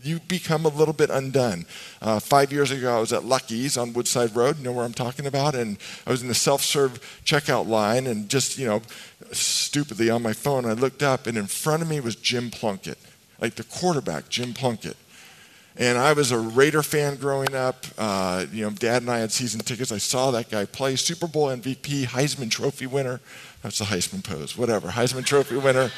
You 0.03 0.21
become 0.21 0.67
a 0.67 0.69
little 0.69 0.93
bit 0.93 1.09
undone. 1.09 1.65
Uh, 2.03 2.21
five 2.21 2.53
years 2.53 2.71
ago, 2.71 2.95
I 2.95 3.01
was 3.01 3.13
at 3.15 3.25
Lucky's 3.25 3.79
on 3.79 3.95
Woodside 3.95 4.37
Road. 4.37 4.59
You 4.59 4.65
know 4.65 4.73
where 4.73 4.85
I'm 4.85 4.93
talking 4.93 5.27
about? 5.27 5.55
And 5.55 5.79
I 6.07 6.11
was 6.11 6.21
in 6.21 6.29
the 6.29 6.35
self 6.35 6.61
serve 6.63 7.01
checkout 7.25 7.67
line 7.67 8.07
and 8.07 8.29
just, 8.29 8.59
you 8.59 8.67
know, 8.67 8.83
stupidly 9.33 10.11
on 10.11 10.23
my 10.23 10.35
phone, 10.35 10.67
I 10.67 10.73
looked 10.73 11.03
up 11.03 11.27
and 11.27 11.39
in 11.39 11.47
front 11.47 11.83
of 11.83 11.89
me 11.89 12.01
was 12.01 12.17
Jim 12.17 12.51
Plunkett, 12.51 12.99
like 13.41 13.55
the 13.55 13.65
quarterback, 13.65 14.29
Jim 14.29 14.53
Plunkett. 14.53 14.99
And 15.77 15.99
I 15.99 16.13
was 16.13 16.31
a 16.31 16.39
Raider 16.39 16.83
fan 16.85 17.17
growing 17.17 17.55
up. 17.55 17.85
Uh, 17.99 18.47
you 18.53 18.65
know, 18.65 18.71
Dad 18.71 19.03
and 19.03 19.11
I 19.11 19.19
had 19.19 19.33
season 19.33 19.61
tickets. 19.61 19.91
I 19.91 19.99
saw 19.99 20.31
that 20.31 20.49
guy 20.49 20.67
play. 20.67 20.95
Super 20.95 21.27
Bowl 21.27 21.49
MVP, 21.49 22.07
Heisman 22.07 22.51
Trophy 22.51 22.87
winner. 22.87 23.21
That's 23.63 23.79
the 23.79 23.87
Heisman 23.87 24.23
pose, 24.23 24.57
whatever. 24.57 24.89
Heisman 24.89 25.25
Trophy 25.25 25.57
winner. 25.57 25.91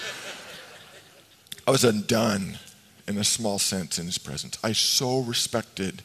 I 1.67 1.71
was 1.71 1.85
undone 1.85 2.59
in 3.07 3.19
a 3.19 3.25
small 3.25 3.59
sense 3.59 3.99
in 3.99 4.07
his 4.07 4.19
presence. 4.19 4.59
I 4.65 4.73
so 4.73 5.21
respected 5.21 6.03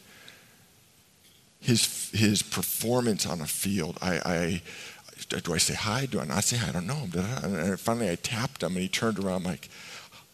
his, 1.60 2.10
his 2.10 2.42
performance 2.42 3.24
on 3.24 3.40
a 3.40 3.46
field. 3.46 3.96
I, 4.02 4.20
I, 4.24 4.62
do 5.38 5.54
I 5.54 5.58
say 5.58 5.74
hi? 5.74 6.04
Do 6.06 6.20
I 6.20 6.24
not 6.24 6.44
say 6.44 6.58
hi? 6.58 6.68
I 6.68 6.72
don't 6.72 6.86
know 6.86 6.94
him. 6.94 7.12
And 7.14 7.80
finally 7.80 8.10
I 8.10 8.16
tapped 8.16 8.62
him 8.62 8.72
and 8.72 8.82
he 8.82 8.88
turned 8.88 9.18
around 9.18 9.44
like, 9.44 9.70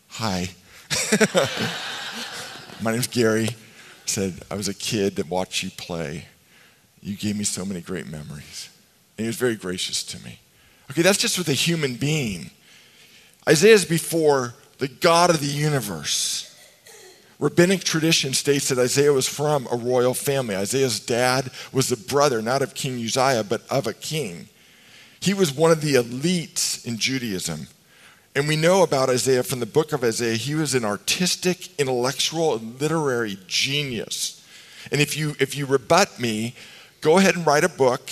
hi. 0.08 0.48
My 2.80 2.92
name's 2.92 3.08
Gary. 3.08 3.48
said, 4.06 4.34
I 4.50 4.54
was 4.54 4.68
a 4.68 4.74
kid 4.74 5.16
that 5.16 5.28
watched 5.28 5.64
you 5.64 5.70
play. 5.70 6.26
You 7.02 7.16
gave 7.16 7.36
me 7.36 7.44
so 7.44 7.64
many 7.64 7.80
great 7.80 8.06
memories. 8.06 8.70
And 9.16 9.24
he 9.24 9.26
was 9.26 9.36
very 9.36 9.56
gracious 9.56 10.04
to 10.04 10.24
me. 10.24 10.38
Okay, 10.90 11.02
that's 11.02 11.18
just 11.18 11.38
with 11.38 11.48
a 11.48 11.54
human 11.54 11.96
being. 11.96 12.50
Isaiah 13.48 13.74
is 13.74 13.84
before 13.84 14.54
the 14.78 14.88
God 14.88 15.30
of 15.30 15.40
the 15.40 15.46
universe. 15.46 16.44
Rabbinic 17.40 17.82
tradition 17.82 18.32
states 18.32 18.68
that 18.68 18.78
Isaiah 18.78 19.12
was 19.12 19.28
from 19.28 19.66
a 19.70 19.76
royal 19.76 20.14
family. 20.14 20.54
Isaiah's 20.56 21.00
dad 21.00 21.50
was 21.72 21.88
the 21.88 21.96
brother, 21.96 22.40
not 22.42 22.62
of 22.62 22.74
King 22.74 22.94
Uzziah, 22.94 23.44
but 23.44 23.62
of 23.70 23.86
a 23.86 23.92
king. 23.92 24.48
He 25.20 25.34
was 25.34 25.52
one 25.52 25.72
of 25.72 25.80
the 25.80 25.94
elites 25.94 26.84
in 26.86 26.96
Judaism. 26.96 27.66
And 28.34 28.46
we 28.46 28.56
know 28.56 28.82
about 28.82 29.10
Isaiah 29.10 29.42
from 29.42 29.60
the 29.60 29.66
book 29.66 29.92
of 29.92 30.04
Isaiah. 30.04 30.36
He 30.36 30.54
was 30.54 30.74
an 30.74 30.84
artistic, 30.84 31.78
intellectual, 31.78 32.54
and 32.56 32.80
literary 32.80 33.38
genius. 33.46 34.46
And 34.92 35.00
if 35.00 35.16
you, 35.16 35.34
if 35.40 35.56
you 35.56 35.66
rebut 35.66 36.20
me, 36.20 36.54
go 37.00 37.18
ahead 37.18 37.36
and 37.36 37.46
write 37.46 37.64
a 37.64 37.68
book. 37.68 38.10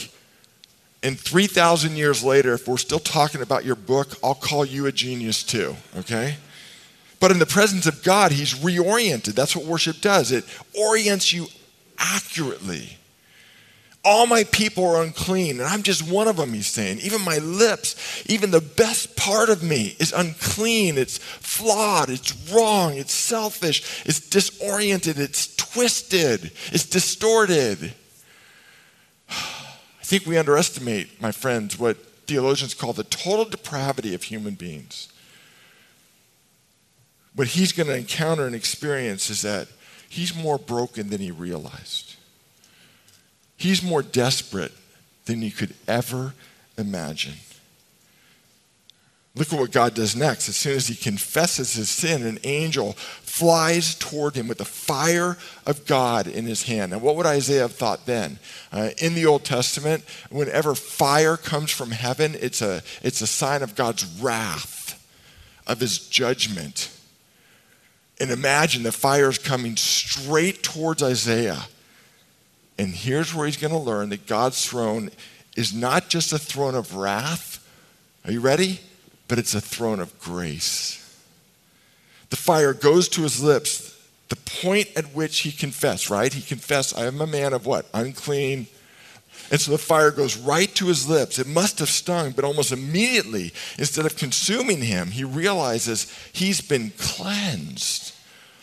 And 1.03 1.19
3,000 1.19 1.97
years 1.97 2.25
later, 2.25 2.55
if 2.55 2.67
we're 2.67 2.79
still 2.79 2.99
talking 2.99 3.43
about 3.43 3.65
your 3.65 3.77
book, 3.77 4.17
I'll 4.25 4.35
call 4.35 4.65
you 4.65 4.87
a 4.87 4.93
genius 4.93 5.43
too, 5.43 5.77
okay? 5.97 6.37
But 7.21 7.31
in 7.31 7.39
the 7.39 7.47
presence 7.47 7.87
of 7.87 8.03
God, 8.03 8.33
he's 8.33 8.55
reoriented. 8.55 9.35
That's 9.35 9.55
what 9.55 9.65
worship 9.65 10.01
does. 10.01 10.33
It 10.33 10.45
orients 10.75 11.33
you 11.33 11.47
accurately 11.99 12.99
All 14.09 14.29
my 14.29 14.45
people 14.45 14.85
are 14.87 15.03
unclean, 15.03 15.59
and 15.59 15.69
I'm 15.69 15.83
just 15.83 16.09
one 16.09 16.29
of 16.29 16.37
them, 16.37 16.53
he's 16.53 16.69
saying. 16.69 17.01
Even 17.01 17.23
my 17.23 17.39
lips, 17.39 18.25
even 18.27 18.53
the 18.53 18.61
best 18.61 19.17
part 19.17 19.49
of 19.49 19.65
me 19.65 19.97
is 19.99 20.13
unclean. 20.13 20.97
It's 20.97 21.19
flawed, 21.19 22.09
it's 22.09 22.33
wrong, 22.53 22.95
it's 22.95 23.13
selfish, 23.13 24.07
it's 24.07 24.21
disoriented, 24.21 25.19
it's 25.19 25.57
twisted, 25.57 26.53
it's 26.71 26.87
distorted. 26.87 27.95
I 29.29 30.05
think 30.05 30.25
we 30.25 30.39
underestimate, 30.39 31.21
my 31.21 31.33
friends, 31.33 31.77
what 31.77 31.97
theologians 32.29 32.75
call 32.75 32.93
the 32.93 33.03
total 33.03 33.45
depravity 33.45 34.15
of 34.15 34.23
human 34.23 34.55
beings. 34.55 35.09
What 37.35 37.49
he's 37.49 37.73
going 37.73 37.89
to 37.89 37.97
encounter 37.97 38.47
and 38.47 38.55
experience 38.55 39.31
is 39.31 39.43
that 39.43 39.67
he's 40.09 40.33
more 40.33 40.59
broken 40.59 41.11
than 41.11 41.21
he 41.21 41.33
realized. 41.33 42.16
He's 43.57 43.83
more 43.83 44.03
desperate 44.03 44.73
than 45.25 45.43
you 45.43 45.51
could 45.51 45.75
ever 45.89 46.35
imagine. 46.79 47.35
Look 49.37 49.53
at 49.53 49.59
what 49.59 49.71
God 49.71 49.93
does 49.93 50.17
next. 50.17 50.49
As 50.49 50.57
soon 50.57 50.77
as 50.77 50.87
he 50.87 50.95
confesses 50.95 51.75
his 51.75 51.91
sin, 51.91 52.23
an 52.23 52.39
angel 52.43 52.95
flies 52.95 53.95
toward 53.95 54.35
him 54.35 54.49
with 54.49 54.57
the 54.57 54.65
fire 54.65 55.37
of 55.67 55.85
God 55.85 56.27
in 56.27 56.47
his 56.47 56.63
hand. 56.63 56.95
And 56.95 57.03
what 57.03 57.17
would 57.17 57.27
Isaiah 57.27 57.63
have 57.63 57.75
thought 57.75 58.07
then? 58.07 58.39
Uh, 58.73 58.91
in 58.97 59.15
the 59.15 59.27
Old 59.27 59.45
Testament, 59.45 60.05
whenever 60.31 60.75
fire 60.75 61.37
comes 61.37 61.71
from 61.71 61.91
heaven, 61.91 62.35
it's 62.41 62.63
a, 62.63 62.83
it's 63.03 63.21
a 63.21 63.27
sign 63.27 63.63
of 63.63 63.75
God's 63.75 64.07
wrath, 64.23 65.07
of 65.67 65.81
his 65.81 65.99
judgment. 65.99 66.91
And 68.19 68.31
imagine 68.31 68.85
the 68.85 68.93
fire 68.93 69.29
is 69.29 69.37
coming 69.37 69.77
straight 69.77 70.63
towards 70.63 71.03
Isaiah. 71.03 71.67
And 72.79 72.89
here's 72.89 73.35
where 73.35 73.47
he's 73.47 73.57
going 73.57 73.73
to 73.73 73.79
learn 73.79 74.11
that 74.11 74.27
God's 74.27 74.67
throne 74.67 75.11
is 75.57 75.75
not 75.75 76.09
just 76.09 76.33
a 76.33 76.39
throne 76.39 76.75
of 76.75 76.95
wrath. 76.95 77.67
Are 78.25 78.33
you 78.33 78.41
ready? 78.41 78.81
But 79.29 79.39
it's 79.39 79.55
a 79.55 79.61
throne 79.61 80.01
of 80.01 80.19
grace. 80.21 81.03
The 82.31 82.37
fire 82.37 82.75
goes 82.75 83.09
to 83.11 83.23
his 83.23 83.43
lips, 83.43 83.99
the 84.29 84.37
point 84.37 84.89
at 84.97 85.15
which 85.15 85.41
he 85.41 85.53
confessed, 85.53 86.11
right? 86.11 86.33
He 86.33 86.43
confessed, 86.43 86.99
I 86.99 87.07
am 87.07 87.21
a 87.21 87.27
man 87.27 87.53
of 87.53 87.67
what? 87.67 87.87
Unclean. 87.95 88.67
And 89.51 89.61
so 89.61 89.71
the 89.71 89.79
fire 89.79 90.11
goes 90.11 90.37
right 90.37 90.73
to 90.75 90.87
his 90.87 91.09
lips. 91.09 91.39
It 91.39 91.47
must 91.47 91.79
have 91.79 91.89
stung, 91.89 92.33
but 92.33 92.45
almost 92.45 92.73
immediately, 92.73 93.53
instead 93.79 94.05
of 94.05 94.17
consuming 94.17 94.83
him, 94.83 95.13
he 95.13 95.25
realizes 95.25 96.13
he's 96.33 96.61
been 96.61 96.91
cleansed. 96.99 98.13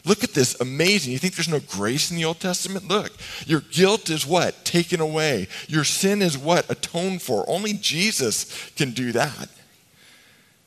Look 0.05 0.23
at 0.23 0.33
this 0.33 0.59
amazing. 0.59 1.13
You 1.13 1.17
think 1.17 1.35
there's 1.35 1.47
no 1.47 1.61
grace 1.61 2.11
in 2.11 2.17
the 2.17 2.25
Old 2.25 2.39
Testament? 2.41 2.87
Look, 2.89 3.13
your 3.45 3.61
guilt 3.61 4.09
is 4.09 4.25
what? 4.25 4.65
Taken 4.65 4.99
away. 4.99 5.47
Your 5.67 5.85
sin 5.85 6.21
is 6.21 6.37
what? 6.37 6.69
Atoned 6.69 7.21
for. 7.21 7.49
Only 7.49 7.73
Jesus 7.73 8.71
can 8.75 8.91
do 8.91 9.13
that. 9.13 9.49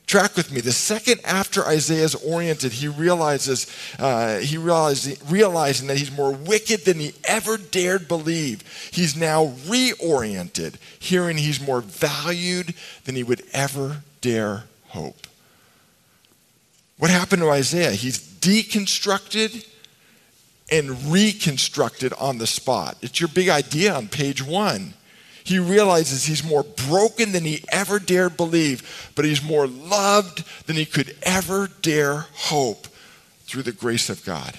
Track 0.07 0.37
with 0.37 0.53
me. 0.53 0.61
The 0.61 0.73
second 0.73 1.21
after 1.25 1.67
Isaiah 1.67 2.05
is 2.05 2.15
oriented, 2.15 2.73
he 2.73 2.87
realizes 2.87 3.67
uh, 3.99 4.39
he 4.39 4.57
realizes 4.57 5.21
realizing 5.29 5.89
that 5.89 5.99
he's 5.99 6.17
more 6.17 6.33
wicked 6.33 6.85
than 6.85 7.01
he 7.01 7.13
ever 7.25 7.57
dared 7.57 8.07
believe. 8.07 8.63
He's 8.93 9.17
now 9.17 9.49
reoriented, 9.67 10.77
hearing 11.01 11.37
he's 11.37 11.61
more 11.61 11.81
valued 11.81 12.75
than 13.05 13.17
he 13.17 13.25
would 13.25 13.43
ever 13.53 14.03
dare 14.21 14.65
hope. 14.89 15.26
What 16.99 17.11
happened 17.11 17.43
to 17.43 17.51
Isaiah? 17.51 17.93
He's 17.93 18.19
deconstructed 18.19 19.67
and 20.71 21.13
reconstructed 21.13 22.13
on 22.15 22.39
the 22.39 22.47
spot. 22.47 22.97
It's 23.03 23.21
your 23.21 23.29
big 23.29 23.49
idea 23.49 23.95
on 23.95 24.09
page 24.09 24.43
one. 24.43 24.95
He 25.45 25.59
realizes 25.59 26.25
he's 26.25 26.43
more 26.43 26.65
broken 26.65 27.31
than 27.33 27.45
he 27.45 27.65
ever 27.69 28.01
dared 28.01 28.37
believe, 28.37 29.13
but 29.15 29.25
he's 29.25 29.43
more 29.43 29.67
loved 29.67 30.45
than 30.67 30.75
he 30.75 30.85
could 30.85 31.17
ever 31.23 31.69
dare 31.83 32.27
hope 32.35 32.89
through 33.45 33.63
the 33.63 33.73
grace 33.73 34.11
of 34.11 34.25
God. 34.25 34.57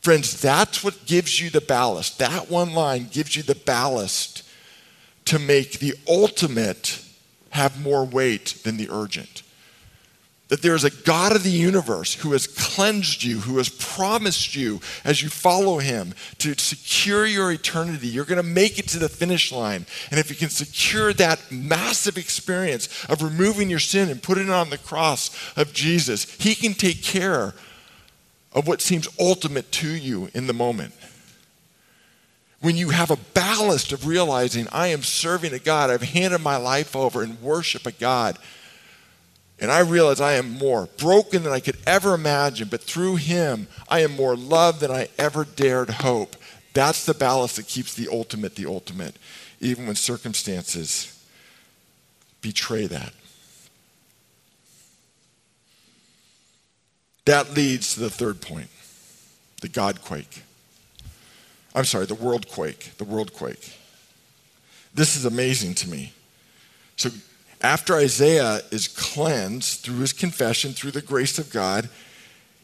Friends, 0.00 0.40
that's 0.40 0.84
what 0.84 1.06
gives 1.06 1.40
you 1.40 1.50
the 1.50 1.60
ballast. 1.60 2.18
That 2.18 2.50
one 2.50 2.74
line 2.74 3.08
gives 3.10 3.34
you 3.34 3.42
the 3.42 3.54
ballast 3.54 4.42
to 5.24 5.38
make 5.38 5.80
the 5.80 5.94
ultimate 6.06 7.02
have 7.50 7.80
more 7.80 8.04
weight 8.04 8.60
than 8.62 8.76
the 8.76 8.90
urgent 8.90 9.43
that 10.54 10.62
there 10.62 10.76
is 10.76 10.84
a 10.84 11.02
God 11.02 11.34
of 11.34 11.42
the 11.42 11.50
universe 11.50 12.14
who 12.14 12.30
has 12.30 12.46
cleansed 12.46 13.24
you, 13.24 13.40
who 13.40 13.56
has 13.56 13.68
promised 13.68 14.54
you 14.54 14.80
as 15.02 15.20
you 15.20 15.28
follow 15.28 15.78
him 15.78 16.14
to 16.38 16.56
secure 16.56 17.26
your 17.26 17.50
eternity. 17.50 18.06
You're 18.06 18.24
going 18.24 18.36
to 18.36 18.44
make 18.44 18.78
it 18.78 18.86
to 18.90 19.00
the 19.00 19.08
finish 19.08 19.50
line. 19.50 19.84
And 20.12 20.20
if 20.20 20.30
you 20.30 20.36
can 20.36 20.50
secure 20.50 21.12
that 21.14 21.50
massive 21.50 22.16
experience 22.16 23.04
of 23.06 23.20
removing 23.20 23.68
your 23.68 23.80
sin 23.80 24.08
and 24.10 24.22
putting 24.22 24.44
it 24.46 24.52
on 24.52 24.70
the 24.70 24.78
cross 24.78 25.36
of 25.56 25.72
Jesus, 25.72 26.32
he 26.38 26.54
can 26.54 26.74
take 26.74 27.02
care 27.02 27.54
of 28.52 28.68
what 28.68 28.80
seems 28.80 29.08
ultimate 29.18 29.72
to 29.72 29.88
you 29.88 30.30
in 30.34 30.46
the 30.46 30.52
moment. 30.52 30.94
When 32.60 32.76
you 32.76 32.90
have 32.90 33.10
a 33.10 33.18
ballast 33.34 33.90
of 33.90 34.06
realizing, 34.06 34.68
I 34.70 34.86
am 34.86 35.02
serving 35.02 35.52
a 35.52 35.58
God, 35.58 35.90
I've 35.90 36.02
handed 36.02 36.42
my 36.42 36.58
life 36.58 36.94
over 36.94 37.24
and 37.24 37.42
worship 37.42 37.86
a 37.86 37.90
God 37.90 38.38
and 39.64 39.72
I 39.72 39.78
realize 39.78 40.20
I 40.20 40.34
am 40.34 40.58
more 40.58 40.90
broken 40.98 41.42
than 41.42 41.54
I 41.54 41.58
could 41.58 41.78
ever 41.86 42.12
imagine, 42.12 42.68
but 42.68 42.82
through 42.82 43.16
him, 43.16 43.66
I 43.88 44.00
am 44.00 44.14
more 44.14 44.36
loved 44.36 44.80
than 44.80 44.90
I 44.90 45.08
ever 45.16 45.46
dared 45.46 45.88
hope. 45.88 46.36
That's 46.74 47.06
the 47.06 47.14
ballast 47.14 47.56
that 47.56 47.66
keeps 47.66 47.94
the 47.94 48.08
ultimate 48.12 48.56
the 48.56 48.66
ultimate, 48.66 49.16
even 49.60 49.86
when 49.86 49.96
circumstances 49.96 51.18
betray 52.42 52.86
that. 52.88 53.14
That 57.24 57.54
leads 57.54 57.94
to 57.94 58.00
the 58.00 58.10
third 58.10 58.42
point 58.42 58.68
the 59.62 59.68
God 59.70 60.02
quake. 60.02 60.42
I'm 61.74 61.86
sorry, 61.86 62.04
the 62.04 62.14
world 62.14 62.50
quake. 62.50 62.92
The 62.98 63.04
world 63.04 63.32
quake. 63.32 63.72
This 64.92 65.16
is 65.16 65.24
amazing 65.24 65.72
to 65.76 65.88
me. 65.88 66.12
So, 66.96 67.08
after 67.64 67.96
Isaiah 67.96 68.60
is 68.70 68.88
cleansed 68.88 69.80
through 69.80 70.00
his 70.00 70.12
confession, 70.12 70.72
through 70.72 70.90
the 70.90 71.00
grace 71.00 71.38
of 71.38 71.50
God, 71.50 71.88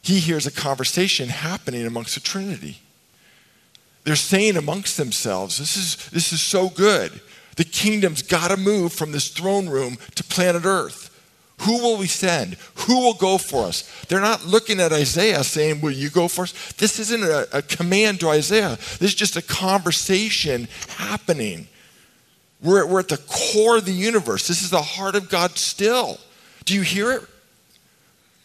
he 0.02 0.20
hears 0.20 0.46
a 0.46 0.50
conversation 0.50 1.30
happening 1.30 1.86
amongst 1.86 2.14
the 2.14 2.20
Trinity. 2.20 2.78
They're 4.04 4.14
saying 4.14 4.58
amongst 4.58 4.98
themselves, 4.98 5.56
This 5.56 5.76
is, 5.76 6.10
this 6.10 6.32
is 6.34 6.42
so 6.42 6.68
good. 6.68 7.18
The 7.56 7.64
kingdom's 7.64 8.22
got 8.22 8.50
to 8.50 8.58
move 8.58 8.92
from 8.92 9.12
this 9.12 9.28
throne 9.28 9.70
room 9.70 9.96
to 10.16 10.24
planet 10.24 10.66
Earth. 10.66 11.06
Who 11.62 11.78
will 11.78 11.96
we 11.96 12.06
send? 12.06 12.56
Who 12.86 13.00
will 13.00 13.14
go 13.14 13.38
for 13.38 13.64
us? 13.64 14.04
They're 14.06 14.20
not 14.20 14.44
looking 14.44 14.80
at 14.80 14.92
Isaiah 14.92 15.44
saying, 15.44 15.80
Will 15.80 15.90
you 15.90 16.10
go 16.10 16.28
for 16.28 16.42
us? 16.42 16.72
This 16.72 16.98
isn't 16.98 17.22
a, 17.22 17.48
a 17.56 17.62
command 17.62 18.20
to 18.20 18.28
Isaiah. 18.28 18.76
This 18.98 19.10
is 19.10 19.14
just 19.14 19.36
a 19.36 19.42
conversation 19.42 20.68
happening. 20.88 21.68
We're, 22.62 22.86
we're 22.86 23.00
at 23.00 23.08
the 23.08 23.20
core 23.28 23.78
of 23.78 23.84
the 23.84 23.92
universe. 23.92 24.46
This 24.46 24.62
is 24.62 24.70
the 24.70 24.82
heart 24.82 25.14
of 25.14 25.28
God 25.28 25.56
still. 25.56 26.18
Do 26.64 26.74
you 26.74 26.82
hear 26.82 27.12
it? 27.12 27.22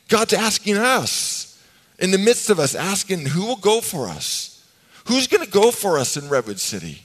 God's 0.08 0.34
asking 0.34 0.78
us, 0.78 1.62
in 2.00 2.12
the 2.12 2.18
midst 2.18 2.50
of 2.50 2.60
us, 2.60 2.76
asking 2.76 3.26
who 3.26 3.46
will 3.46 3.56
go 3.56 3.82
for 3.82 4.08
us? 4.08 4.64
Who's 5.06 5.28
going 5.28 5.44
to 5.44 5.52
go 5.52 5.72
for 5.72 5.98
us 5.98 6.18
in 6.18 6.30
Redwood 6.30 6.60
City, 6.60 7.04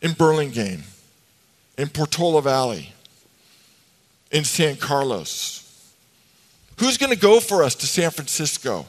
in 0.00 0.12
Burlingame, 0.12 0.84
in 1.78 1.88
Portola 1.88 2.42
Valley, 2.42 2.92
in 4.30 4.44
San 4.44 4.76
Carlos? 4.76 5.58
Who's 6.78 6.98
going 6.98 7.12
to 7.12 7.18
go 7.18 7.40
for 7.40 7.62
us 7.62 7.74
to 7.76 7.86
San 7.86 8.10
Francisco 8.10 8.86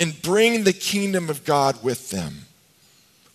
and 0.00 0.20
bring 0.22 0.64
the 0.64 0.72
kingdom 0.72 1.28
of 1.28 1.44
God 1.44 1.82
with 1.82 2.10
them? 2.10 2.46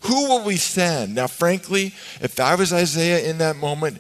Who 0.02 0.30
will 0.30 0.44
we 0.44 0.58
send? 0.58 1.16
Now, 1.16 1.28
frankly, 1.28 1.94
if 2.22 2.40
I 2.40 2.56
was 2.56 2.72
Isaiah 2.72 3.30
in 3.30 3.40
that 3.40 3.56
moment, 3.56 4.00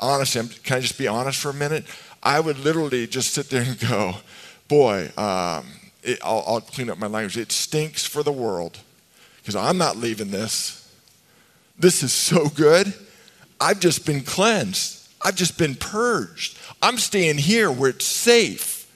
honestly, 0.00 0.42
can 0.62 0.78
I 0.78 0.80
just 0.80 0.98
be 0.98 1.08
honest 1.08 1.40
for 1.40 1.50
a 1.50 1.54
minute? 1.54 1.84
I 2.22 2.40
would 2.40 2.58
literally 2.58 3.06
just 3.06 3.34
sit 3.34 3.50
there 3.50 3.62
and 3.62 3.78
go, 3.78 4.14
boy, 4.68 5.10
um, 5.16 5.66
it, 6.02 6.18
I'll, 6.22 6.44
I'll 6.46 6.60
clean 6.60 6.90
up 6.90 6.98
my 6.98 7.06
language. 7.06 7.36
It 7.36 7.52
stinks 7.52 8.06
for 8.06 8.22
the 8.22 8.32
world 8.32 8.78
because 9.38 9.56
I'm 9.56 9.78
not 9.78 9.96
leaving 9.96 10.30
this. 10.30 10.80
This 11.78 12.02
is 12.02 12.12
so 12.12 12.48
good. 12.48 12.92
I've 13.60 13.80
just 13.80 14.06
been 14.06 14.22
cleansed. 14.22 15.08
I've 15.24 15.36
just 15.36 15.58
been 15.58 15.74
purged. 15.74 16.58
I'm 16.82 16.98
staying 16.98 17.38
here 17.38 17.70
where 17.70 17.90
it's 17.90 18.06
safe. 18.06 18.90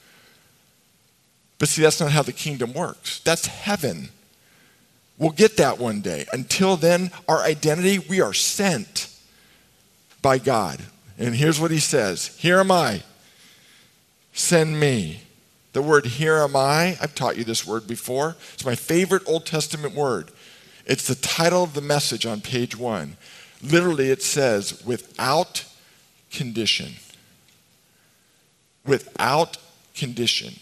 But 1.58 1.68
see, 1.68 1.82
that's 1.82 2.00
not 2.00 2.12
how 2.12 2.22
the 2.22 2.32
kingdom 2.32 2.72
works. 2.72 3.20
That's 3.20 3.46
heaven. 3.46 4.10
We'll 5.18 5.30
get 5.30 5.56
that 5.56 5.78
one 5.78 6.00
day. 6.00 6.26
Until 6.32 6.76
then, 6.76 7.10
our 7.28 7.42
identity, 7.42 7.98
we 7.98 8.20
are 8.20 8.32
sent 8.32 9.12
by 10.22 10.38
God. 10.38 10.80
And 11.18 11.34
here's 11.34 11.60
what 11.60 11.70
he 11.70 11.80
says 11.80 12.36
Here 12.38 12.58
am 12.58 12.70
I. 12.70 13.02
Send 14.32 14.78
me. 14.78 15.22
The 15.72 15.82
word 15.82 16.06
here 16.06 16.38
am 16.38 16.56
I, 16.56 16.96
I've 17.00 17.14
taught 17.14 17.36
you 17.36 17.44
this 17.44 17.66
word 17.66 17.86
before. 17.86 18.36
It's 18.54 18.64
my 18.64 18.74
favorite 18.74 19.22
Old 19.26 19.46
Testament 19.46 19.94
word. 19.94 20.30
It's 20.86 21.06
the 21.06 21.14
title 21.14 21.62
of 21.62 21.74
the 21.74 21.82
message 21.82 22.24
on 22.24 22.40
page 22.40 22.76
one. 22.76 23.16
Literally, 23.62 24.10
it 24.10 24.22
says, 24.22 24.82
without 24.84 25.64
condition. 26.32 26.94
Without 28.86 29.58
condition. 29.94 30.54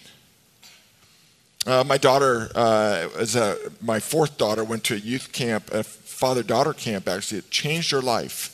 Uh, 1.67 1.83
my 1.85 1.99
daughter, 1.99 2.49
uh, 2.55 3.09
as 3.19 3.35
a, 3.35 3.57
my 3.83 3.99
fourth 3.99 4.39
daughter, 4.39 4.63
went 4.63 4.85
to 4.85 4.95
a 4.95 4.99
youth 4.99 5.33
camp, 5.33 5.69
a 5.73 5.83
father 5.83 6.45
daughter 6.45 6.73
camp 6.73 7.09
actually. 7.09 7.39
It 7.39 7.51
changed 7.51 7.91
her 7.91 8.01
life. 8.01 8.53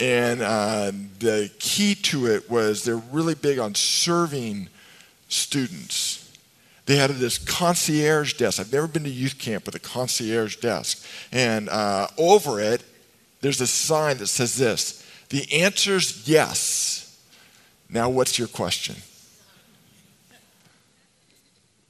And 0.00 0.40
uh, 0.40 0.92
the 1.18 1.50
key 1.58 1.94
to 1.94 2.26
it 2.26 2.48
was 2.48 2.84
they're 2.84 2.96
really 2.96 3.34
big 3.34 3.58
on 3.58 3.74
serving 3.74 4.68
students. 5.28 6.24
They 6.86 6.96
had 6.96 7.10
this 7.10 7.36
concierge 7.36 8.34
desk. 8.34 8.58
I've 8.58 8.72
never 8.72 8.86
been 8.86 9.04
to 9.04 9.10
youth 9.10 9.38
camp 9.38 9.66
with 9.66 9.74
a 9.74 9.80
concierge 9.80 10.56
desk. 10.56 11.04
And 11.30 11.68
uh, 11.68 12.08
over 12.16 12.60
it, 12.60 12.82
there's 13.42 13.60
a 13.60 13.66
sign 13.66 14.16
that 14.18 14.28
says 14.28 14.56
this 14.56 15.04
The 15.28 15.52
answer's 15.52 16.26
yes. 16.26 17.20
Now, 17.90 18.08
what's 18.08 18.38
your 18.38 18.48
question? 18.48 18.96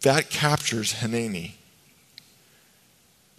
That 0.03 0.31
captures 0.31 0.95
Hineni. 0.95 1.53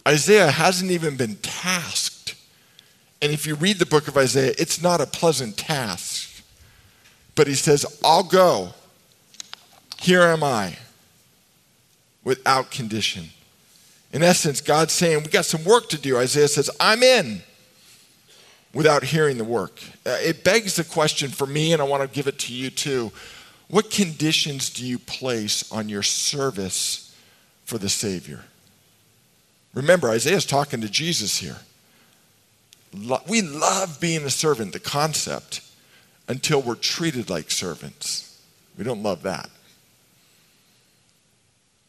Isaiah 0.06 0.50
hasn't 0.50 0.90
even 0.90 1.16
been 1.16 1.36
tasked. 1.36 2.34
And 3.22 3.32
if 3.32 3.46
you 3.46 3.54
read 3.54 3.78
the 3.78 3.86
book 3.86 4.08
of 4.08 4.16
Isaiah, 4.16 4.54
it's 4.58 4.82
not 4.82 5.00
a 5.00 5.06
pleasant 5.06 5.56
task. 5.56 6.42
But 7.34 7.46
he 7.46 7.54
says, 7.54 7.86
I'll 8.04 8.22
go. 8.22 8.70
Here 10.00 10.22
am 10.22 10.42
I, 10.42 10.78
without 12.24 12.70
condition. 12.70 13.26
In 14.12 14.22
essence, 14.22 14.62
God's 14.62 14.94
saying, 14.94 15.22
We 15.22 15.28
got 15.28 15.44
some 15.44 15.62
work 15.64 15.90
to 15.90 15.98
do. 15.98 16.16
Isaiah 16.16 16.48
says, 16.48 16.70
I'm 16.80 17.02
in, 17.02 17.42
without 18.72 19.04
hearing 19.04 19.36
the 19.36 19.44
work. 19.44 19.82
Uh, 20.06 20.16
it 20.20 20.42
begs 20.42 20.76
the 20.76 20.84
question 20.84 21.30
for 21.30 21.46
me, 21.46 21.74
and 21.74 21.82
I 21.82 21.84
want 21.84 22.02
to 22.02 22.08
give 22.08 22.26
it 22.26 22.38
to 22.40 22.54
you 22.54 22.70
too. 22.70 23.12
What 23.70 23.90
conditions 23.90 24.68
do 24.68 24.84
you 24.84 24.98
place 24.98 25.70
on 25.70 25.88
your 25.88 26.02
service 26.02 27.16
for 27.64 27.78
the 27.78 27.88
Savior? 27.88 28.44
Remember, 29.74 30.10
Isaiah's 30.10 30.44
talking 30.44 30.80
to 30.80 30.88
Jesus 30.88 31.38
here. 31.38 31.58
We 33.28 33.42
love 33.42 34.00
being 34.00 34.24
a 34.24 34.30
servant, 34.30 34.72
the 34.72 34.80
concept, 34.80 35.60
until 36.26 36.60
we're 36.60 36.74
treated 36.74 37.30
like 37.30 37.52
servants. 37.52 38.42
We 38.76 38.82
don't 38.82 39.04
love 39.04 39.22
that. 39.22 39.48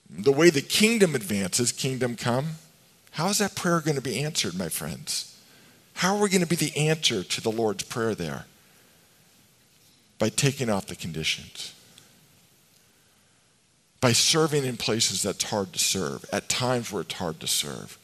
The 0.07 0.31
way 0.31 0.51
the 0.51 0.61
kingdom 0.61 1.15
advances, 1.15 1.71
kingdom 1.71 2.15
come, 2.15 2.57
how 3.11 3.29
is 3.29 3.39
that 3.39 3.55
prayer 3.55 3.81
going 3.81 3.95
to 3.95 4.01
be 4.01 4.23
answered, 4.23 4.55
my 4.55 4.69
friends? 4.69 5.35
How 5.95 6.15
are 6.15 6.21
we 6.21 6.29
going 6.29 6.41
to 6.41 6.47
be 6.47 6.55
the 6.55 6.77
answer 6.77 7.23
to 7.23 7.41
the 7.41 7.51
Lord's 7.51 7.83
Prayer 7.83 8.13
there? 8.13 8.45
By 10.21 10.29
taking 10.29 10.69
off 10.69 10.85
the 10.85 10.95
conditions. 10.95 11.73
By 13.99 14.13
serving 14.13 14.65
in 14.65 14.77
places 14.77 15.23
that's 15.23 15.43
hard 15.43 15.73
to 15.73 15.79
serve, 15.79 16.23
at 16.31 16.47
times 16.47 16.91
where 16.91 17.01
it's 17.01 17.15
hard 17.15 17.39
to 17.41 17.47
serve 17.47 17.97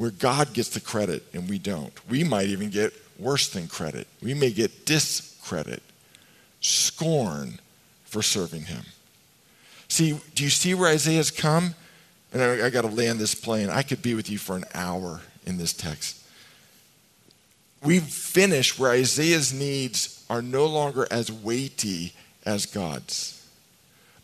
where 0.00 0.10
God 0.10 0.54
gets 0.54 0.70
the 0.70 0.80
credit 0.80 1.22
and 1.34 1.46
we 1.46 1.58
don't. 1.58 1.92
We 2.08 2.24
might 2.24 2.46
even 2.46 2.70
get 2.70 2.94
worse 3.18 3.50
than 3.50 3.68
credit. 3.68 4.08
We 4.22 4.32
may 4.32 4.50
get 4.50 4.86
discredit, 4.86 5.82
scorn 6.62 7.58
for 8.04 8.22
serving 8.22 8.62
Him. 8.62 8.84
See, 9.88 10.18
do 10.34 10.42
you 10.42 10.48
see 10.48 10.72
where 10.72 10.88
Isaiah's 10.88 11.30
come? 11.30 11.74
And 12.32 12.42
I, 12.42 12.68
I 12.68 12.70
got 12.70 12.82
to 12.82 12.88
land 12.88 13.18
this 13.18 13.34
plane. 13.34 13.68
I 13.68 13.82
could 13.82 14.00
be 14.00 14.14
with 14.14 14.30
you 14.30 14.38
for 14.38 14.56
an 14.56 14.64
hour 14.72 15.20
in 15.44 15.58
this 15.58 15.74
text. 15.74 16.19
We've 17.82 18.02
finished 18.02 18.78
where 18.78 18.92
Isaiah's 18.92 19.52
needs 19.52 20.24
are 20.28 20.42
no 20.42 20.66
longer 20.66 21.06
as 21.10 21.32
weighty 21.32 22.12
as 22.44 22.66
God's. 22.66 23.36